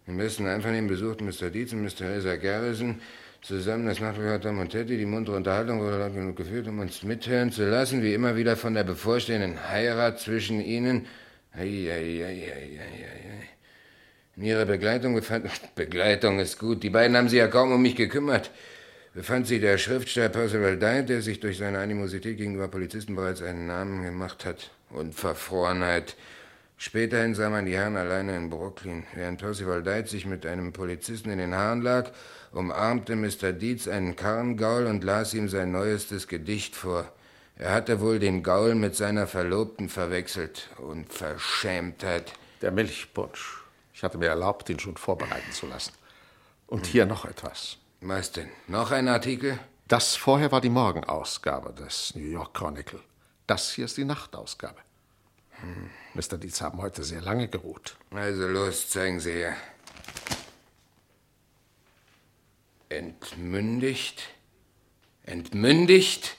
[0.07, 1.51] Wir müssen einfach den besuchten Mr.
[1.51, 3.01] Dietz und Miss Theresa Garrison
[3.41, 4.97] zusammen das Nachtwerk und Teddy.
[4.97, 8.57] Die muntere Unterhaltung wurde lang genug geführt, um uns mithören zu lassen, wie immer wieder
[8.57, 11.07] von der bevorstehenden Heirat zwischen ihnen.
[11.91, 13.49] Ei, ei, ei, ei, ei.
[14.37, 15.47] In ihrer Begleitung befand...
[15.75, 16.83] Begleitung ist gut.
[16.83, 18.51] Die beiden haben sich ja kaum um mich gekümmert.
[19.15, 23.69] Befand sich der Schriftsteller Percival Dye, der sich durch seine Animosität gegenüber Polizisten bereits einen
[23.69, 24.71] Namen gemacht hat.
[24.91, 26.17] Und Verfrorenheit.
[26.77, 29.05] Späterhin sah man die Herren alleine in Brooklyn.
[29.15, 32.11] Während Percival Dye sich mit einem Polizisten in den Haaren lag,
[32.53, 33.53] umarmte Mr.
[33.53, 37.13] Dietz einen Karrengaul und las ihm sein neuestes Gedicht vor.
[37.57, 40.69] Er hatte wohl den Gaul mit seiner Verlobten verwechselt.
[40.79, 42.33] Unverschämtheit.
[42.63, 43.63] Der Milchpunsch.
[43.93, 45.93] Ich hatte mir erlaubt, ihn schon vorbereiten zu lassen.
[46.67, 47.79] Und hier noch etwas.
[48.01, 48.49] Was denn?
[48.67, 49.59] Noch ein Artikel?
[49.87, 53.01] Das vorher war die Morgenausgabe des New York Chronicle.
[53.47, 54.81] Das hier ist die Nachtausgabe.
[56.15, 56.39] Mr.
[56.39, 57.97] Dietz haben heute sehr lange geruht.
[58.11, 59.57] Also los, zeigen Sie her.
[62.89, 64.23] Entmündigt?
[65.23, 66.37] Entmündigt?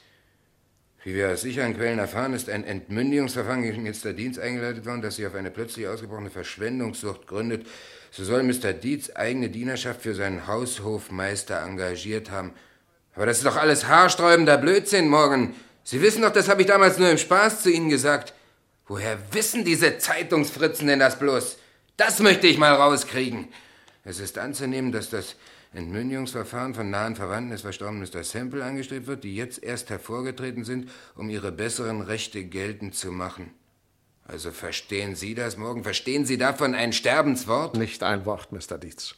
[1.05, 4.13] Wie wir aus sicheren Quellen erfahren, ist ein Entmündigungsverfahren gegen Mr.
[4.13, 7.67] Dietz eingeleitet worden, das sich auf eine plötzlich ausgebrochene Verschwendungssucht gründet.
[8.09, 8.73] So soll Mr.
[8.73, 12.55] Dietz eigene Dienerschaft für seinen Haushofmeister engagiert haben.
[13.13, 15.53] Aber das ist doch alles haarsträubender Blödsinn, Morgan.
[15.83, 18.33] Sie wissen doch, das habe ich damals nur im Spaß zu Ihnen gesagt.
[18.87, 21.59] Woher wissen diese Zeitungsfritzen denn das bloß?
[21.97, 23.49] Das möchte ich mal rauskriegen.
[24.05, 25.35] Es ist anzunehmen, dass das
[25.75, 28.23] Entmündigungsverfahren von nahen Verwandten des verstorbenen Mr.
[28.23, 33.53] Semple angestrebt wird, die jetzt erst hervorgetreten sind, um ihre besseren Rechte geltend zu machen.
[34.27, 35.83] Also verstehen Sie das morgen?
[35.83, 37.75] Verstehen Sie davon ein Sterbenswort?
[37.77, 38.77] Nicht ein Wort, Mr.
[38.77, 39.15] Dietz.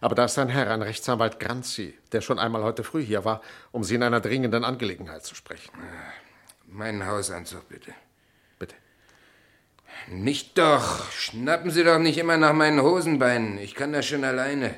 [0.00, 3.42] Aber da ist ein Herr, ein Rechtsanwalt Granzi, der schon einmal heute früh hier war,
[3.70, 5.70] um Sie in einer dringenden Angelegenheit zu sprechen.
[6.66, 7.92] Meinen Hausanzug, bitte.
[8.58, 8.74] Bitte.
[10.08, 11.10] Nicht doch.
[11.12, 13.58] Schnappen Sie doch nicht immer nach meinen Hosenbeinen.
[13.58, 14.74] Ich kann das schon alleine.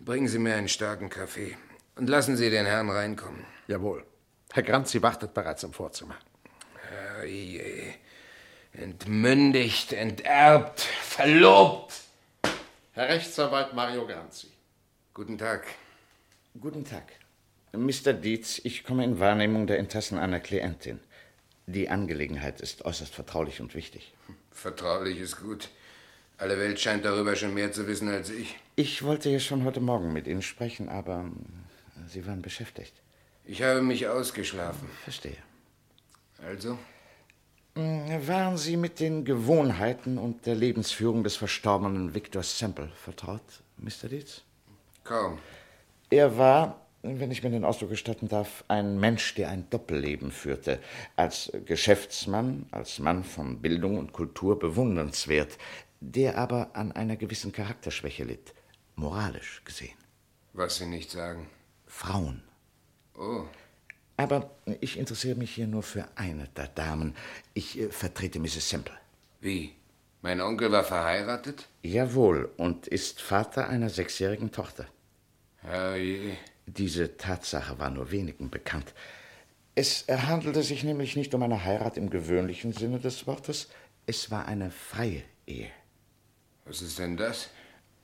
[0.00, 1.56] Bringen Sie mir einen starken Kaffee
[1.96, 3.44] und lassen Sie den Herrn reinkommen.
[3.66, 4.04] Jawohl.
[4.52, 6.16] Herr Granzi wartet bereits im Vorzimmer.
[6.88, 7.94] Herrje.
[8.72, 11.94] Entmündigt, enterbt, verlobt.
[12.92, 14.48] Herr Rechtsanwalt Mario Granzi.
[15.12, 15.66] Guten Tag.
[16.60, 17.12] Guten Tag.
[17.72, 18.12] Mr.
[18.12, 21.00] Dietz, ich komme in Wahrnehmung der Interessen einer Klientin.
[21.66, 24.14] Die Angelegenheit ist äußerst vertraulich und wichtig.
[24.52, 25.68] Vertraulich ist gut.
[26.38, 28.56] Alle Welt scheint darüber schon mehr zu wissen als ich.
[28.78, 31.28] Ich wollte ja schon heute Morgen mit Ihnen sprechen, aber
[32.06, 32.92] Sie waren beschäftigt.
[33.44, 34.88] Ich habe mich ausgeschlafen.
[35.02, 35.38] Verstehe.
[36.46, 36.78] Also?
[37.74, 43.42] Waren Sie mit den Gewohnheiten und der Lebensführung des verstorbenen Victor Semple vertraut,
[43.78, 44.08] Mr.
[44.08, 44.42] Dietz?
[45.02, 45.40] Kaum.
[46.08, 50.78] Er war, wenn ich mir den Ausdruck gestatten darf, ein Mensch, der ein Doppelleben führte.
[51.16, 55.58] Als Geschäftsmann, als Mann von Bildung und Kultur bewundernswert,
[55.98, 58.54] der aber an einer gewissen Charakterschwäche litt,
[58.98, 59.96] moralisch gesehen.
[60.52, 61.48] Was Sie nicht sagen.
[61.86, 62.42] Frauen.
[63.16, 63.44] Oh.
[64.16, 67.14] Aber ich interessiere mich hier nur für eine der Damen.
[67.54, 68.68] Ich äh, vertrete Mrs.
[68.68, 68.94] Semple.
[69.40, 69.74] Wie?
[70.20, 71.68] Mein Onkel war verheiratet?
[71.82, 74.86] Jawohl, und ist Vater einer sechsjährigen Tochter.
[75.58, 76.36] Herrje.
[76.66, 78.92] Diese Tatsache war nur wenigen bekannt.
[79.76, 83.68] Es handelte sich nämlich nicht um eine Heirat im gewöhnlichen Sinne des Wortes,
[84.06, 85.70] es war eine freie Ehe.
[86.64, 87.50] Was ist denn das?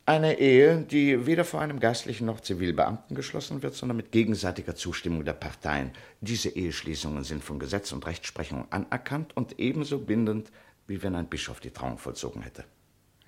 [0.07, 5.25] Eine Ehe, die weder vor einem Geistlichen noch Zivilbeamten geschlossen wird, sondern mit gegenseitiger Zustimmung
[5.25, 5.93] der Parteien.
[6.21, 10.53] Diese Eheschließungen sind von Gesetz und Rechtsprechung anerkannt und ebenso bindend,
[10.87, 12.65] wie wenn ein Bischof die Trauung vollzogen hätte.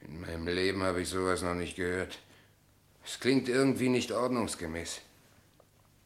[0.07, 2.19] In meinem Leben habe ich sowas noch nicht gehört.
[3.07, 5.01] Es klingt irgendwie nicht ordnungsgemäß.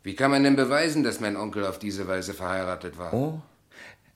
[0.05, 3.13] Wie kann man denn beweisen, dass mein Onkel auf diese Weise verheiratet war?
[3.13, 3.43] Oh,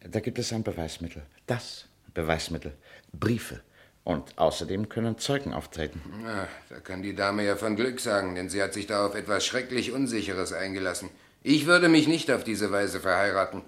[0.08, 1.22] da gibt es ein Beweismittel.
[1.46, 2.74] Das Beweismittel.
[3.12, 3.60] Briefe.
[4.04, 6.02] Und außerdem können Zeugen auftreten.
[6.22, 9.14] Na, da kann die Dame ja von Glück sagen, denn sie hat sich da auf
[9.14, 11.08] etwas schrecklich Unsicheres eingelassen.
[11.42, 13.62] Ich würde mich nicht auf diese Weise verheiraten.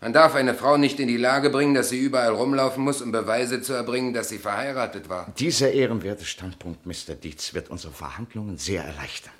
[0.00, 3.12] Man darf eine Frau nicht in die Lage bringen, dass sie überall rumlaufen muss, um
[3.12, 5.32] Beweise zu erbringen, dass sie verheiratet war.
[5.38, 7.14] Dieser ehrenwerte Standpunkt, Mr.
[7.14, 9.32] Dietz, wird unsere Verhandlungen sehr erleichtern.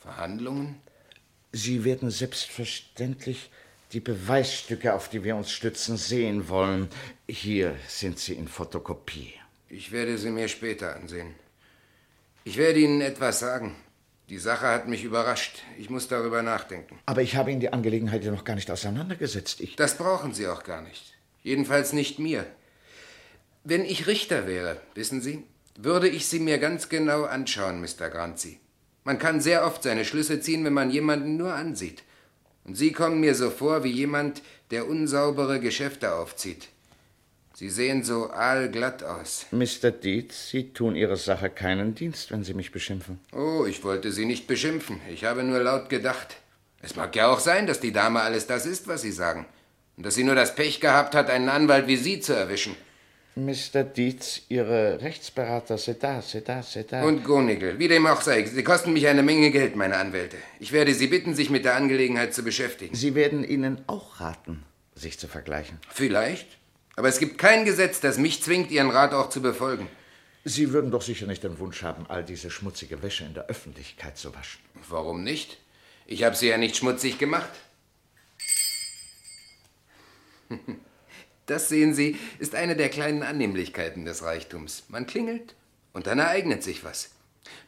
[0.00, 0.80] Verhandlungen?
[1.52, 3.50] Sie werden selbstverständlich
[3.92, 6.88] die Beweisstücke, auf die wir uns stützen, sehen wollen.
[7.28, 9.34] Hier sind sie in Fotokopie.
[9.68, 11.34] Ich werde sie mir später ansehen.
[12.44, 13.74] Ich werde Ihnen etwas sagen.
[14.28, 15.62] Die Sache hat mich überrascht.
[15.78, 16.98] Ich muss darüber nachdenken.
[17.06, 19.60] Aber ich habe Ihnen die Angelegenheit ja noch gar nicht auseinandergesetzt.
[19.60, 21.14] Ich das brauchen Sie auch gar nicht.
[21.42, 22.46] Jedenfalls nicht mir.
[23.64, 25.42] Wenn ich Richter wäre, wissen Sie,
[25.76, 28.08] würde ich sie mir ganz genau anschauen, Mr.
[28.08, 28.60] Granzi.
[29.04, 32.02] Man kann sehr oft seine Schlüsse ziehen, wenn man jemanden nur ansieht.
[32.64, 36.68] Und Sie kommen mir so vor wie jemand, der unsaubere Geschäfte aufzieht.
[37.58, 39.46] Sie sehen so aalglatt aus.
[39.50, 39.90] Mr.
[39.90, 43.18] Dietz, Sie tun Ihrer Sache keinen Dienst, wenn Sie mich beschimpfen.
[43.32, 45.00] Oh, ich wollte Sie nicht beschimpfen.
[45.10, 46.36] Ich habe nur laut gedacht.
[46.82, 49.46] Es mag ja auch sein, dass die Dame alles das ist, was Sie sagen.
[49.96, 52.76] Und dass sie nur das Pech gehabt hat, einen Anwalt wie Sie zu erwischen.
[53.36, 53.84] Mr.
[53.84, 57.04] Dietz, Ihre Rechtsberater, c'est da, c'est da, c'est da.
[57.04, 60.36] Und Gonigel, wie dem auch sei, Sie kosten mich eine Menge Geld, meine Anwälte.
[60.60, 62.94] Ich werde Sie bitten, sich mit der Angelegenheit zu beschäftigen.
[62.94, 64.62] Sie werden Ihnen auch raten,
[64.94, 65.78] sich zu vergleichen.
[65.88, 66.58] Vielleicht.
[66.96, 69.88] Aber es gibt kein Gesetz, das mich zwingt, Ihren Rat auch zu befolgen.
[70.44, 74.16] Sie würden doch sicher nicht den Wunsch haben, all diese schmutzige Wäsche in der Öffentlichkeit
[74.16, 74.60] zu waschen.
[74.88, 75.58] Warum nicht?
[76.06, 77.50] Ich habe sie ja nicht schmutzig gemacht.
[81.46, 84.82] Das, sehen Sie, ist eine der kleinen Annehmlichkeiten des Reichtums.
[84.88, 85.54] Man klingelt
[85.92, 87.10] und dann ereignet sich was.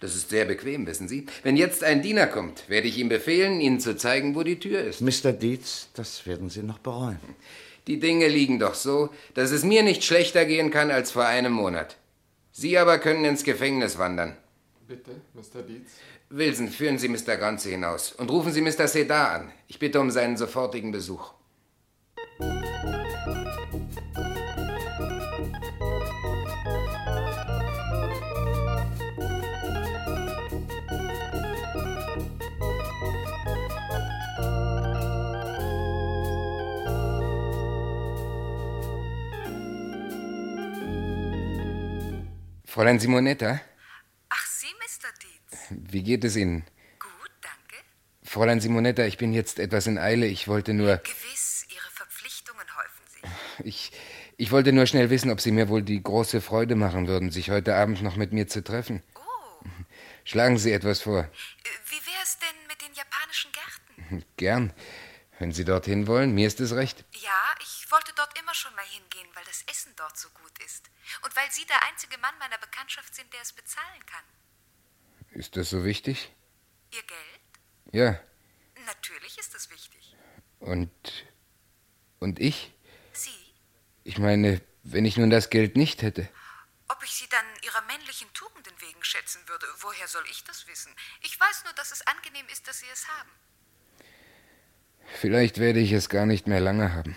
[0.00, 1.26] Das ist sehr bequem, wissen Sie.
[1.44, 4.82] Wenn jetzt ein Diener kommt, werde ich ihm befehlen, Ihnen zu zeigen, wo die Tür
[4.82, 5.00] ist.
[5.00, 5.32] Mr.
[5.32, 7.20] Dietz, das werden Sie noch bereuen.
[7.88, 11.52] Die Dinge liegen doch so, dass es mir nicht schlechter gehen kann als vor einem
[11.52, 11.96] Monat.
[12.52, 14.36] Sie aber können ins Gefängnis wandern.
[14.86, 15.62] Bitte, Mr.
[15.62, 15.92] Dietz.
[16.28, 17.38] Wilson, führen Sie Mr.
[17.38, 18.86] Ganze hinaus und rufen Sie Mr.
[18.88, 19.52] Sedar an.
[19.68, 21.32] Ich bitte um seinen sofortigen Besuch.
[42.78, 43.60] Fräulein Simonetta?
[44.28, 45.08] Ach, Sie, Mr.
[45.20, 45.66] Dietz.
[45.90, 46.62] Wie geht es Ihnen?
[47.00, 47.74] Gut, danke.
[48.22, 50.26] Fräulein Simonetta, ich bin jetzt etwas in Eile.
[50.26, 50.98] Ich wollte nur.
[50.98, 53.66] Gewiss, Ihre Verpflichtungen häufen sich.
[53.66, 53.92] Ich,
[54.36, 57.50] ich wollte nur schnell wissen, ob Sie mir wohl die große Freude machen würden, sich
[57.50, 59.02] heute Abend noch mit mir zu treffen.
[59.16, 59.66] Oh.
[60.22, 61.28] Schlagen Sie etwas vor.
[61.86, 64.24] Wie wär's denn mit den japanischen Gärten?
[64.36, 64.72] Gern.
[65.40, 67.04] Wenn Sie dorthin wollen, mir ist es recht.
[67.14, 70.47] Ja, ich wollte dort immer schon mal hingehen, weil das Essen dort so gut ist.
[71.22, 74.24] Und weil Sie der einzige Mann meiner Bekanntschaft sind, der es bezahlen kann.
[75.30, 76.32] Ist das so wichtig?
[76.92, 77.40] Ihr Geld?
[77.92, 78.20] Ja.
[78.86, 80.16] Natürlich ist es wichtig.
[80.60, 80.90] Und.
[82.18, 82.72] Und ich?
[83.12, 83.30] Sie?
[84.04, 86.28] Ich meine, wenn ich nun das Geld nicht hätte.
[86.88, 90.92] Ob ich Sie dann Ihrer männlichen Tugenden wegen schätzen würde, woher soll ich das wissen?
[91.20, 93.30] Ich weiß nur, dass es angenehm ist, dass Sie es haben.
[95.20, 97.16] Vielleicht werde ich es gar nicht mehr lange haben.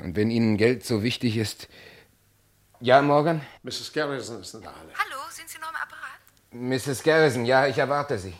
[0.00, 1.68] Und wenn Ihnen Geld so wichtig ist.
[2.80, 3.40] Ja, Morgan?
[3.62, 3.92] Mrs.
[3.92, 4.92] Garrison ist in der Halle.
[4.98, 6.20] Hallo, sind Sie noch im Apparat?
[6.50, 7.02] Mrs.
[7.02, 8.36] Garrison, ja, ich erwarte Sie.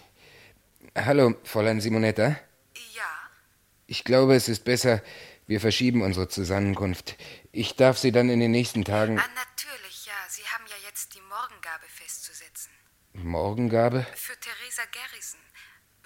[0.95, 2.37] Hallo, Fräulein Simonetta?
[2.93, 3.30] Ja.
[3.87, 5.03] Ich glaube, es ist besser,
[5.47, 7.16] wir verschieben unsere Zusammenkunft.
[7.53, 9.18] Ich darf Sie dann in den nächsten Tagen.
[9.18, 10.12] Ah, natürlich, ja.
[10.28, 12.72] Sie haben ja jetzt die Morgengabe festzusetzen.
[13.14, 14.07] Morgengabe?
[14.14, 15.41] Für Theresa Garrison.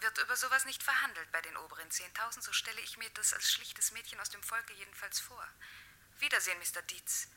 [0.00, 3.50] Wird über sowas nicht verhandelt bei den oberen 10.000, so stelle ich mir das als
[3.50, 5.44] schlichtes Mädchen aus dem Volke jedenfalls vor.
[6.20, 6.82] Wiedersehen, Mr.
[6.82, 7.28] Dietz.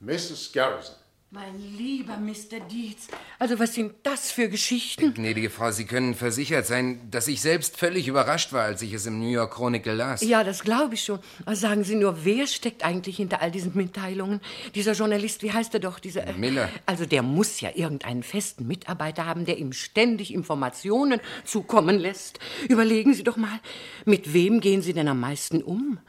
[0.00, 0.52] Mrs.
[0.52, 0.96] Garrison.
[1.32, 2.58] Mein lieber Mr.
[2.68, 3.06] Dietz,
[3.38, 5.14] also was sind das für Geschichten?
[5.14, 9.06] Gnädige Frau, Sie können versichert sein, dass ich selbst völlig überrascht war, als ich es
[9.06, 10.22] im New York Chronicle las.
[10.22, 11.20] Ja, das glaube ich schon.
[11.46, 14.40] Aber sagen Sie nur, wer steckt eigentlich hinter all diesen Mitteilungen?
[14.74, 16.00] Dieser Journalist, wie heißt er doch?
[16.00, 16.68] Dieser, äh, Miller.
[16.84, 22.40] Also der muss ja irgendeinen festen Mitarbeiter haben, der ihm ständig Informationen zukommen lässt.
[22.68, 23.60] Überlegen Sie doch mal,
[24.04, 26.00] mit wem gehen Sie denn am meisten um?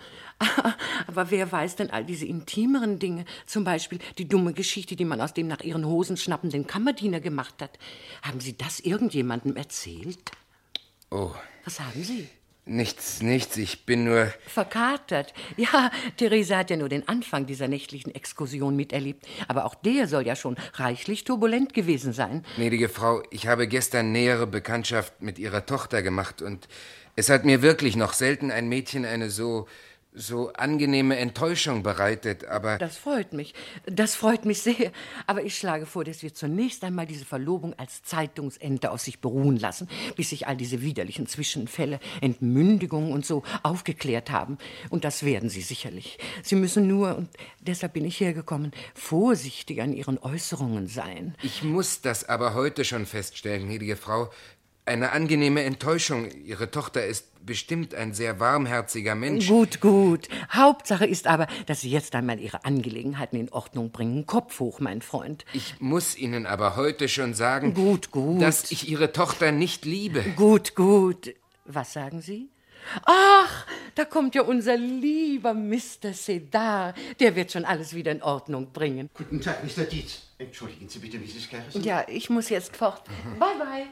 [1.07, 3.25] Aber wer weiß denn all diese intimeren Dinge?
[3.45, 7.61] Zum Beispiel die dumme Geschichte, die man aus dem nach ihren Hosen schnappenden Kammerdiener gemacht
[7.61, 7.77] hat.
[8.21, 10.31] Haben Sie das irgendjemandem erzählt?
[11.09, 11.31] Oh,
[11.65, 12.27] Was haben Sie?
[12.65, 13.57] nichts, nichts.
[13.57, 14.33] Ich bin nur.
[14.47, 15.33] Verkatert.
[15.57, 19.27] Ja, Theresa hat ja nur den Anfang dieser nächtlichen Exkursion miterlebt.
[19.47, 22.45] Aber auch der soll ja schon reichlich turbulent gewesen sein.
[22.55, 26.67] Gnädige Frau, ich habe gestern nähere Bekanntschaft mit Ihrer Tochter gemacht und
[27.15, 29.67] es hat mir wirklich noch selten ein Mädchen eine so
[30.13, 33.53] so angenehme Enttäuschung bereitet, aber Das freut mich.
[33.85, 34.91] Das freut mich sehr.
[35.25, 39.57] Aber ich schlage vor, dass wir zunächst einmal diese Verlobung als Zeitungsente auf sich beruhen
[39.57, 44.57] lassen, bis sich all diese widerlichen Zwischenfälle, Entmündigungen und so aufgeklärt haben.
[44.89, 46.19] Und das werden sie sicherlich.
[46.43, 47.29] Sie müssen nur, und
[47.61, 51.35] deshalb bin ich hergekommen, vorsichtig an ihren Äußerungen sein.
[51.41, 54.29] ich muss das aber heute schon feststellen, gnädige Frau.
[54.91, 56.29] Eine angenehme Enttäuschung.
[56.43, 59.47] Ihre Tochter ist bestimmt ein sehr warmherziger Mensch.
[59.47, 60.27] Gut, gut.
[60.51, 64.25] Hauptsache ist aber, dass Sie jetzt einmal Ihre Angelegenheiten in Ordnung bringen.
[64.25, 65.45] Kopf hoch, mein Freund.
[65.53, 68.41] Ich muss Ihnen aber heute schon sagen, gut, gut.
[68.41, 70.23] dass ich Ihre Tochter nicht liebe.
[70.35, 71.35] Gut, gut.
[71.63, 72.49] Was sagen Sie?
[73.05, 73.65] Ach,
[73.95, 76.11] da kommt ja unser lieber Mr.
[76.11, 76.95] Sedar.
[77.21, 79.09] Der wird schon alles wieder in Ordnung bringen.
[79.13, 79.85] Guten Tag, Mr.
[79.85, 80.23] Dietz.
[80.37, 81.49] Entschuldigen Sie bitte, Mrs.
[81.49, 81.81] Garrison.
[81.81, 83.05] Ja, ich muss jetzt fort.
[83.39, 83.85] Bye, bye.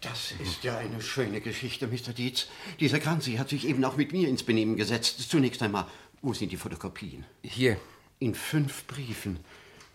[0.00, 2.12] Das ist ja eine schöne Geschichte, Mr.
[2.16, 2.48] Dietz.
[2.80, 5.30] Dieser Granzi hat sich eben auch mit mir ins Benehmen gesetzt.
[5.30, 5.86] Zunächst einmal,
[6.22, 7.26] wo sind die Fotokopien?
[7.42, 7.76] Hier.
[8.18, 9.40] In fünf Briefen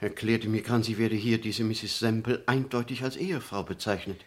[0.02, 2.00] erklärte mir Granzi, werde hier diese Mrs.
[2.00, 4.22] Semple eindeutig als Ehefrau bezeichnet.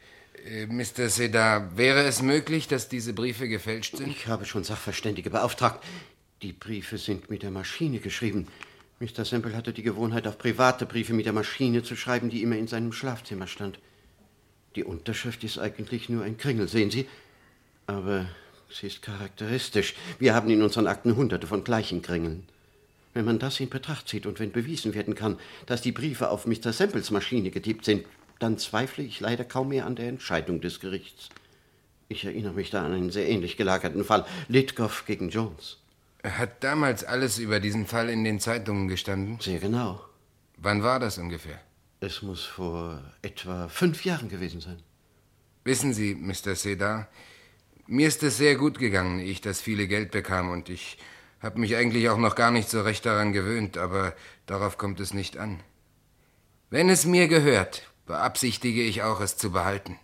[0.45, 1.09] Äh, Mr.
[1.09, 4.11] Sedar, wäre es möglich, dass diese Briefe gefälscht sind?
[4.11, 5.85] Ich habe schon Sachverständige beauftragt.
[6.43, 8.49] Die Briefe sind mit der Maschine geschrieben.
[9.01, 9.25] Mr.
[9.25, 12.67] Semple hatte die Gewohnheit, auf private Briefe mit der Maschine zu schreiben, die immer in
[12.67, 13.79] seinem Schlafzimmer stand.
[14.79, 17.09] Die Unterschrift ist eigentlich nur ein Kringel, sehen Sie?
[17.89, 18.27] Aber
[18.71, 19.97] sie ist charakteristisch.
[20.21, 22.47] Wir haben in unseren Akten hunderte von gleichen Kringeln.
[23.13, 26.47] Wenn man das in Betracht zieht und wenn bewiesen werden kann, dass die Briefe auf
[26.47, 26.73] Mr.
[26.73, 28.07] Semples Maschine getippt sind,
[28.39, 31.29] dann zweifle ich leider kaum mehr an der Entscheidung des Gerichts.
[32.09, 34.27] Ich erinnere mich da an einen sehr ähnlich gelagerten Fall.
[34.47, 35.79] Litgoff gegen Jones.
[36.23, 39.39] Hat damals alles über diesen Fall in den Zeitungen gestanden?
[39.41, 40.05] Sehr genau.
[40.57, 41.59] Wann war das ungefähr?
[42.01, 44.81] Es muss vor etwa fünf Jahren gewesen sein.
[45.65, 46.55] Wissen Sie, Mr.
[46.55, 47.09] Sedar,
[47.91, 50.99] Mir ist es sehr gut gegangen, ehe ich das viele Geld bekam und ich
[51.41, 55.15] habe mich eigentlich auch noch gar nicht so recht daran gewöhnt, aber darauf kommt es
[55.15, 55.61] nicht an.
[56.69, 59.99] Wenn es mir gehört, beabsichtige ich auch, es zu behalten.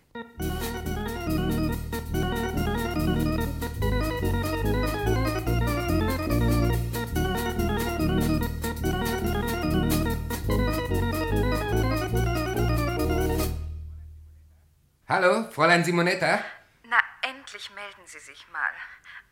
[15.07, 16.39] Hallo, Fräulein Simonetta?
[16.89, 18.71] Na, endlich melden Sie sich mal.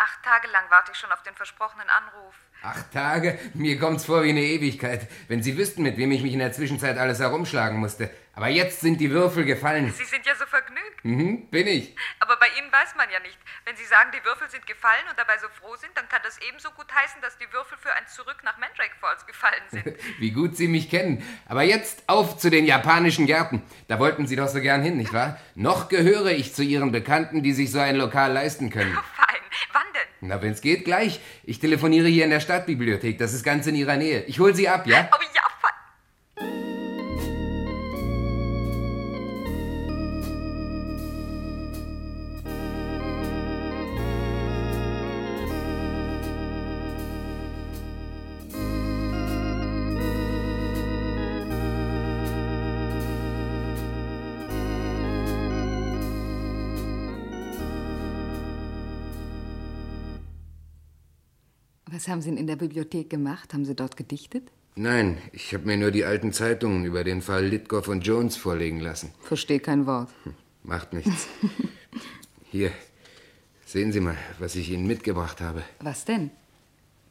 [0.03, 2.35] Acht Tage lang warte ich schon auf den versprochenen Anruf.
[2.61, 3.39] Acht Tage?
[3.53, 5.07] Mir kommt's vor wie eine Ewigkeit.
[5.29, 8.09] Wenn Sie wüssten, mit wem ich mich in der Zwischenzeit alles herumschlagen musste.
[8.33, 9.93] Aber jetzt sind die Würfel gefallen.
[9.93, 11.05] Sie sind ja so vergnügt.
[11.05, 11.95] Mhm, bin ich.
[12.19, 13.37] Aber bei Ihnen weiß man ja nicht.
[13.63, 16.37] Wenn Sie sagen, die Würfel sind gefallen und dabei so froh sind, dann kann das
[16.41, 19.85] ebenso gut heißen, dass die Würfel für ein Zurück nach Mandrake Falls gefallen sind.
[20.19, 21.23] Wie gut Sie mich kennen.
[21.47, 23.63] Aber jetzt auf zu den japanischen Gärten.
[23.87, 25.39] Da wollten Sie doch so gern hin, nicht wahr?
[25.55, 28.93] Noch gehöre ich zu Ihren Bekannten, die sich so ein Lokal leisten können.
[29.15, 29.39] Fein.
[29.71, 29.92] Wann?
[30.25, 31.19] Na, wenn's geht, gleich.
[31.43, 33.17] Ich telefoniere hier in der Stadtbibliothek.
[33.17, 34.23] Das ist ganz in Ihrer Nähe.
[34.23, 35.09] Ich hol Sie ab, ja?
[35.13, 36.72] Oh ja, fein.
[62.03, 63.53] Was haben Sie denn in der Bibliothek gemacht?
[63.53, 64.51] Haben Sie dort gedichtet?
[64.75, 68.81] Nein, ich habe mir nur die alten Zeitungen über den Fall Litgoff und Jones vorlegen
[68.81, 69.13] lassen.
[69.21, 70.09] Verstehe kein Wort.
[70.63, 71.29] Macht nichts.
[72.51, 72.73] Hier,
[73.65, 75.63] sehen Sie mal, was ich Ihnen mitgebracht habe.
[75.79, 76.31] Was denn?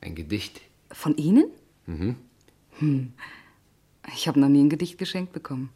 [0.03, 0.61] Ein Gedicht.
[0.91, 1.47] Von Ihnen?
[1.87, 2.17] Mhm.
[2.79, 3.15] Hm.
[4.15, 5.71] Ich habe noch nie ein Gedicht geschenkt bekommen.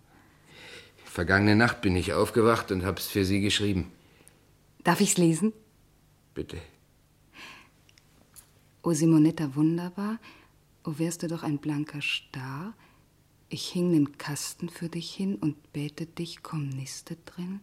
[1.07, 3.91] Vergangene Nacht bin ich aufgewacht und hab's für Sie geschrieben.
[4.85, 5.55] Darf ich's lesen?
[6.35, 6.59] Bitte.
[8.87, 10.19] O Simonetta wunderbar,
[10.85, 12.73] o wärst du doch ein blanker Star.
[13.49, 17.63] Ich hing nen Kasten für dich hin und bäte dich, komm niste drin.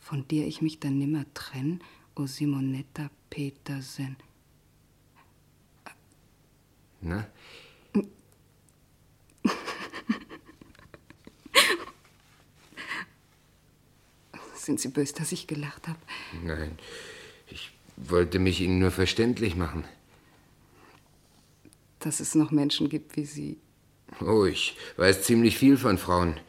[0.00, 1.80] Von dir ich mich dann nimmer trenn,
[2.16, 4.16] o Simonetta Petersen.
[7.00, 7.28] Na?
[14.56, 16.00] Sind Sie böse, dass ich gelacht habe?
[16.42, 16.76] Nein,
[17.46, 19.84] ich wollte mich Ihnen nur verständlich machen.
[22.00, 23.58] Dass es noch Menschen gibt wie Sie.
[24.20, 26.40] Oh, ich weiß ziemlich viel von Frauen.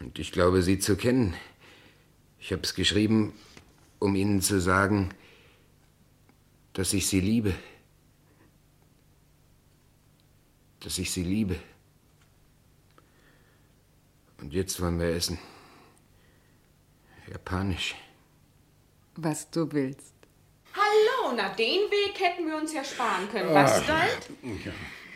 [0.00, 1.34] Und ich glaube, sie zu kennen.
[2.38, 3.32] Ich habe es geschrieben,
[3.98, 5.10] um Ihnen zu sagen,
[6.72, 7.54] dass ich Sie liebe.
[10.80, 11.56] Dass ich Sie liebe.
[14.38, 15.38] Und jetzt wollen wir essen.
[17.30, 17.94] Japanisch.
[19.14, 20.11] Was du willst.
[21.36, 23.54] Na den Weg hätten wir uns ja sparen können.
[23.54, 23.82] Was, Ah.
[23.86, 24.28] Dalt?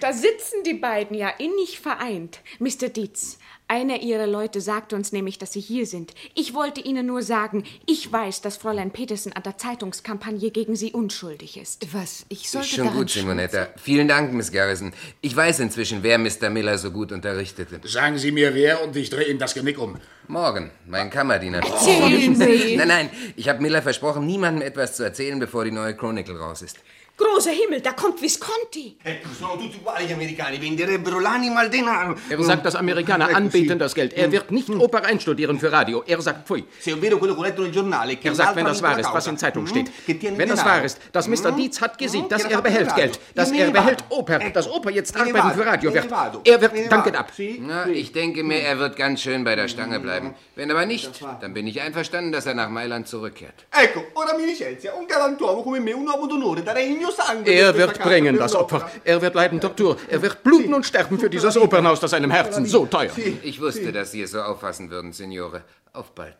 [0.00, 2.40] Da sitzen die beiden ja innig vereint.
[2.58, 2.90] Mr.
[2.90, 6.12] Dietz, einer ihrer Leute sagte uns nämlich, dass sie hier sind.
[6.34, 10.92] Ich wollte Ihnen nur sagen, ich weiß, dass Fräulein Petersen an der Zeitungskampagne gegen Sie
[10.92, 11.92] unschuldig ist.
[11.94, 12.26] Was?
[12.28, 13.68] Ich Ist schon gut, Simonetta.
[13.76, 14.92] Vielen Dank, Miss Garrison.
[15.22, 16.50] Ich weiß inzwischen, wer Mr.
[16.50, 17.80] Miller so gut unterrichtete.
[17.88, 19.96] Sagen Sie mir wer und ich drehe ihm das Genick um.
[20.28, 21.58] Morgen, mein Kammerdiener.
[21.58, 22.76] Erzählen Sie.
[22.76, 26.62] Nein, nein, ich habe Miller versprochen, niemandem etwas zu erzählen, bevor die neue Chronicle raus
[26.62, 26.78] ist.
[27.18, 28.98] Großer Himmel, da kommt Visconti.
[29.02, 32.14] Ecco, sono tutti uguali gli americani, venderebbero l'anima al denaro.
[32.28, 34.12] Er sagt, dass Amerikaner anbeten das Geld.
[34.12, 36.02] Er wird nicht Oper einstudieren für Radio.
[36.06, 36.66] Er sagt pfui.
[36.78, 38.98] Se è vero quello che ho letto nel giornale, che Er sagt, wenn das wahr
[38.98, 39.90] ist, was in Zeitung mm, steht.
[40.36, 41.52] Wenn das wahr ist, dass Mr.
[41.52, 44.04] Dietz hat gesiegt, dass er behält Geld, dass er ne behält.
[44.10, 46.46] Oper, dass Oper jetzt ne arbeiten für Radio ne wird.
[46.46, 47.32] Er wird, danke ab.
[47.60, 50.34] Na, ich denke mir, er wird ganz schön bei der Stange bleiben.
[50.54, 51.10] Wenn aber nicht,
[51.40, 53.66] dann bin ich einverstanden, dass er nach Mailand zurückkehrt.
[53.70, 54.92] Ecco, ora mi licenzia.
[54.94, 57.05] Un galantuomo come me, un uomo d'onore, darei il mio
[57.44, 58.54] Er wird bringen das.
[58.54, 58.90] Opfer.
[59.04, 59.96] Er wird leiden Tortur.
[60.08, 63.10] Er wird bluten und sterben für dieses Opernhaus, das seinem Herzen so teuer.
[63.42, 65.62] Ich wusste, dass Sie es so auffassen würden, Signore.
[65.92, 66.36] Auf bald.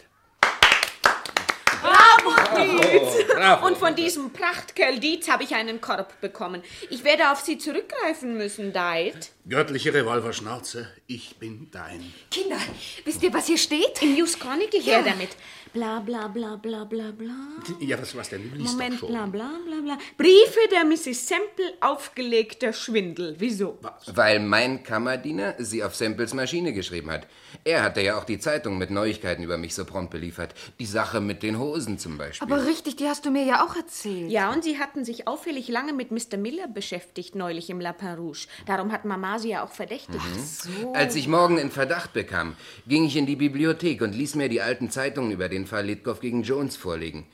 [1.83, 3.27] Bravo, Dietz.
[3.35, 3.67] bravo.
[3.67, 6.63] Und von diesem Prachtkerl Dietz habe ich einen Korb bekommen.
[6.91, 9.31] Ich werde auf Sie zurückgreifen müssen, Deit.
[9.49, 12.13] Göttliche Revolverschnauze, ich bin dein.
[12.31, 12.57] Kinder,
[13.05, 14.03] wisst ihr, was hier steht?
[14.03, 15.37] Im News Chronicle her damit.
[15.73, 17.35] Bla bla bla bla bla bla.
[17.81, 18.51] Ja, was was denn?
[18.51, 19.11] Du liest Moment, doch schon.
[19.11, 19.99] bla bla bla bla.
[20.17, 21.29] Briefe der Mrs.
[21.29, 23.35] Semple aufgelegter Schwindel.
[23.39, 23.79] Wieso?
[24.07, 27.27] Weil mein Kammerdiener sie auf Semples Maschine geschrieben hat.
[27.65, 30.55] Er hatte ja auch die Zeitung mit Neuigkeiten über mich so prompt beliefert.
[30.79, 32.47] Die Sache mit den Hosen zum Beispiel.
[32.47, 34.31] Aber richtig, die hast du mir ja auch erzählt.
[34.31, 36.37] Ja, und sie hatten sich auffällig lange mit Mr.
[36.39, 38.47] Miller beschäftigt, neulich im Lapin Rouge.
[38.67, 40.21] Darum hat Mama sie ja auch verdächtigt.
[40.25, 40.95] Mhm.
[40.95, 42.57] Als ich morgen in Verdacht bekam,
[42.87, 46.21] ging ich in die Bibliothek und ließ mir die alten Zeitungen über den Fall Litgoff
[46.21, 47.27] gegen Jones vorlegen.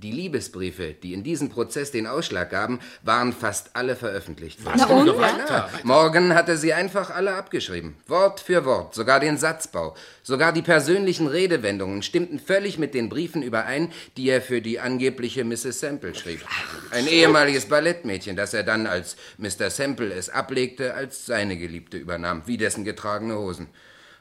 [0.00, 4.76] Die Liebesbriefe, die in diesem Prozess den Ausschlag gaben, waren fast alle veröffentlicht worden.
[4.78, 5.18] Na und?
[5.18, 5.68] Weiter.
[5.82, 7.96] Morgan hatte sie einfach alle abgeschrieben.
[8.06, 9.96] Wort für Wort, sogar den Satzbau.
[10.22, 15.42] Sogar die persönlichen Redewendungen stimmten völlig mit den Briefen überein, die er für die angebliche
[15.42, 15.80] Mrs.
[15.80, 16.46] Semple schrieb.
[16.92, 19.68] Ein ehemaliges Ballettmädchen, das er dann, als Mr.
[19.68, 23.66] Semple es ablegte, als seine Geliebte übernahm, wie dessen getragene Hosen.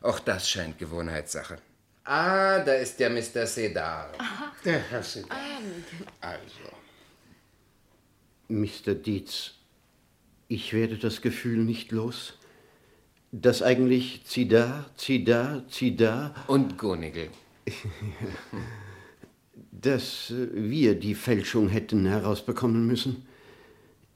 [0.01, 1.59] Auch das scheint Gewohnheitssache.
[2.09, 3.45] Ah, da ist ja Mr.
[3.45, 4.13] Sedar.
[4.63, 5.37] Der Herr Sedar.
[6.21, 6.71] Also.
[8.47, 8.95] Mr.
[8.95, 9.55] Dietz,
[10.47, 12.35] ich werde das Gefühl nicht los,
[13.33, 16.33] dass eigentlich Zidar, Zidar, Zidar.
[16.47, 17.29] Und Gonigel.
[19.71, 23.27] dass äh, wir die Fälschung hätten herausbekommen müssen.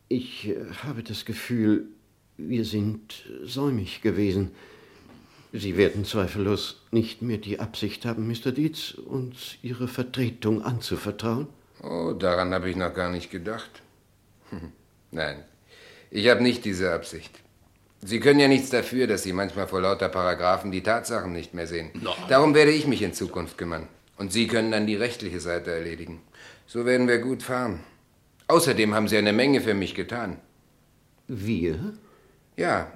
[0.08, 1.90] Ich äh, habe das Gefühl,
[2.38, 4.52] wir sind säumig gewesen.
[5.54, 8.52] Sie werden zweifellos nicht mehr die Absicht haben, Mr.
[8.52, 11.48] Dietz, uns Ihre Vertretung anzuvertrauen.
[11.84, 13.82] Oh, daran habe ich noch gar nicht gedacht.
[15.12, 15.44] Nein,
[16.10, 17.32] ich habe nicht diese Absicht.
[18.04, 21.68] Sie können ja nichts dafür, dass Sie manchmal vor lauter Paragraphen die Tatsachen nicht mehr
[21.68, 21.92] sehen.
[22.30, 23.88] Darum werde ich mich in Zukunft kümmern.
[24.18, 26.22] Und Sie können dann die rechtliche Seite erledigen.
[26.66, 27.82] So werden wir gut fahren.
[28.48, 30.38] Außerdem haben Sie eine Menge für mich getan.
[31.28, 31.94] Wir?
[32.58, 32.92] Ja.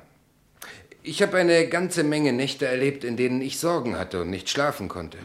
[1.07, 4.87] Ich habe eine ganze Menge Nächte erlebt, in denen ich Sorgen hatte und nicht schlafen
[4.87, 5.19] konnte.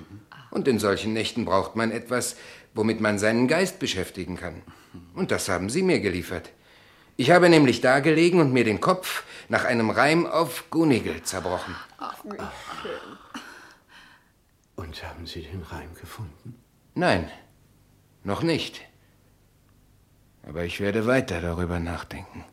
[0.50, 2.36] Und in solchen Nächten braucht man etwas,
[2.74, 4.60] womit man seinen Geist beschäftigen kann.
[5.14, 6.50] Und das haben Sie mir geliefert.
[7.16, 11.74] Ich habe nämlich da gelegen und mir den Kopf nach einem Reim auf Gunigel zerbrochen.
[11.96, 12.36] Ach, wie
[12.82, 13.18] schön.
[14.76, 16.60] Und haben Sie den Reim gefunden?
[16.94, 17.30] Nein,
[18.22, 18.82] noch nicht.
[20.46, 22.44] Aber ich werde weiter darüber nachdenken.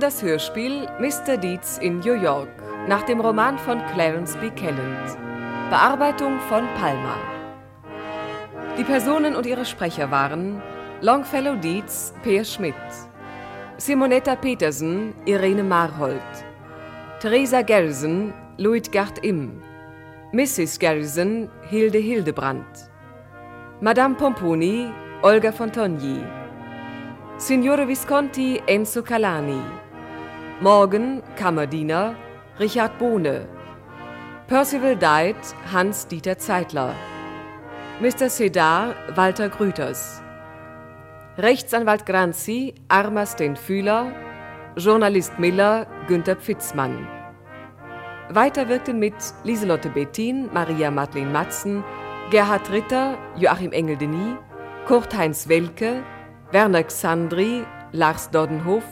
[0.00, 1.36] Das Hörspiel Mr.
[1.36, 2.48] Deeds in New York
[2.88, 4.48] nach dem Roman von Clarence B.
[4.48, 5.18] Kelland.
[5.68, 7.18] Bearbeitung von Palmer.
[8.78, 10.62] Die Personen und ihre Sprecher waren
[11.02, 12.74] Longfellow Deeds, Peer Schmidt,
[13.76, 16.22] Simonetta Petersen, Irene Marhold,
[17.20, 19.62] Theresa Garrison, Luitgard Im,
[20.32, 20.78] Mrs.
[20.78, 22.88] Garrison, Hilde Hildebrandt,
[23.82, 24.90] Madame Pomponi,
[25.20, 26.24] Olga Fontogni,
[27.36, 29.89] Signore Visconti Enzo Calani.
[30.62, 32.16] Morgan Kammerdiener
[32.58, 33.48] Richard Bohne.
[34.46, 35.36] Percival Diet
[35.72, 36.94] Hans-Dieter Zeitler.
[37.98, 38.28] Mr.
[38.28, 40.20] Sedar Walter Grüters.
[41.38, 44.12] Rechtsanwalt Granzi Armas den Fühler.
[44.76, 47.08] Journalist Miller Günther Pfitzmann.
[48.28, 51.82] Weiter wirkten mit Lieselotte Bettin, Maria Madeleine Matzen,
[52.30, 54.36] Gerhard Ritter, Joachim Engel-Denis,
[54.86, 56.02] Kurt-Heinz Welke,
[56.52, 58.84] Werner Xandri, Lars Doddenhof,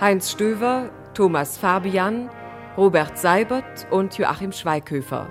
[0.00, 2.28] Heinz Stöver, Thomas Fabian,
[2.76, 5.30] Robert Seibert und Joachim Schweighöfer.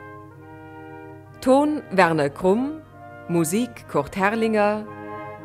[1.42, 2.82] Ton Werner Krumm,
[3.28, 4.86] Musik Kurt Herrlinger,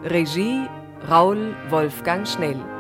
[0.05, 0.69] Regie
[1.11, 2.78] Raul Wolfgang Schnell.